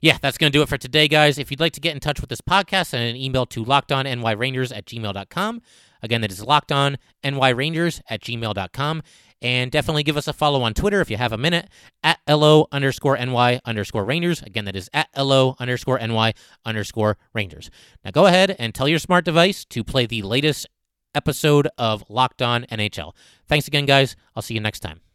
yeah, 0.00 0.18
that's 0.20 0.38
going 0.38 0.52
to 0.52 0.58
do 0.58 0.62
it 0.62 0.68
for 0.68 0.78
today, 0.78 1.08
guys. 1.08 1.38
If 1.38 1.50
you'd 1.50 1.60
like 1.60 1.72
to 1.72 1.80
get 1.80 1.94
in 1.94 2.00
touch 2.00 2.20
with 2.20 2.30
this 2.30 2.40
podcast, 2.40 2.88
send 2.88 3.04
an 3.04 3.16
email 3.16 3.46
to 3.46 3.64
lockedonnyrangers 3.64 4.76
at 4.76 4.86
gmail.com. 4.86 5.62
Again, 6.02 6.20
that 6.20 6.30
is 6.30 6.40
lockedonnyrangers 6.40 8.00
at 8.08 8.20
gmail.com. 8.22 9.02
And 9.42 9.70
definitely 9.70 10.02
give 10.02 10.16
us 10.16 10.28
a 10.28 10.32
follow 10.32 10.62
on 10.62 10.72
Twitter 10.72 11.00
if 11.00 11.10
you 11.10 11.18
have 11.18 11.32
a 11.32 11.36
minute 11.36 11.68
at 12.02 12.18
LO 12.26 12.68
underscore 12.72 13.18
NY 13.18 13.60
underscore 13.66 14.04
Rangers. 14.04 14.42
Again, 14.42 14.64
that 14.64 14.76
is 14.76 14.88
at 14.94 15.08
LO 15.16 15.56
underscore 15.58 15.98
NY 15.98 16.32
underscore 16.64 17.18
Rangers. 17.34 17.70
Now 18.04 18.12
go 18.12 18.26
ahead 18.26 18.56
and 18.58 18.74
tell 18.74 18.88
your 18.88 18.98
smart 18.98 19.24
device 19.26 19.64
to 19.66 19.84
play 19.84 20.06
the 20.06 20.22
latest 20.22 20.66
episode 21.14 21.68
of 21.76 22.04
Locked 22.08 22.42
On 22.42 22.64
NHL. 22.70 23.12
Thanks 23.46 23.68
again, 23.68 23.84
guys. 23.84 24.16
I'll 24.34 24.42
see 24.42 24.54
you 24.54 24.60
next 24.60 24.80
time. 24.80 25.05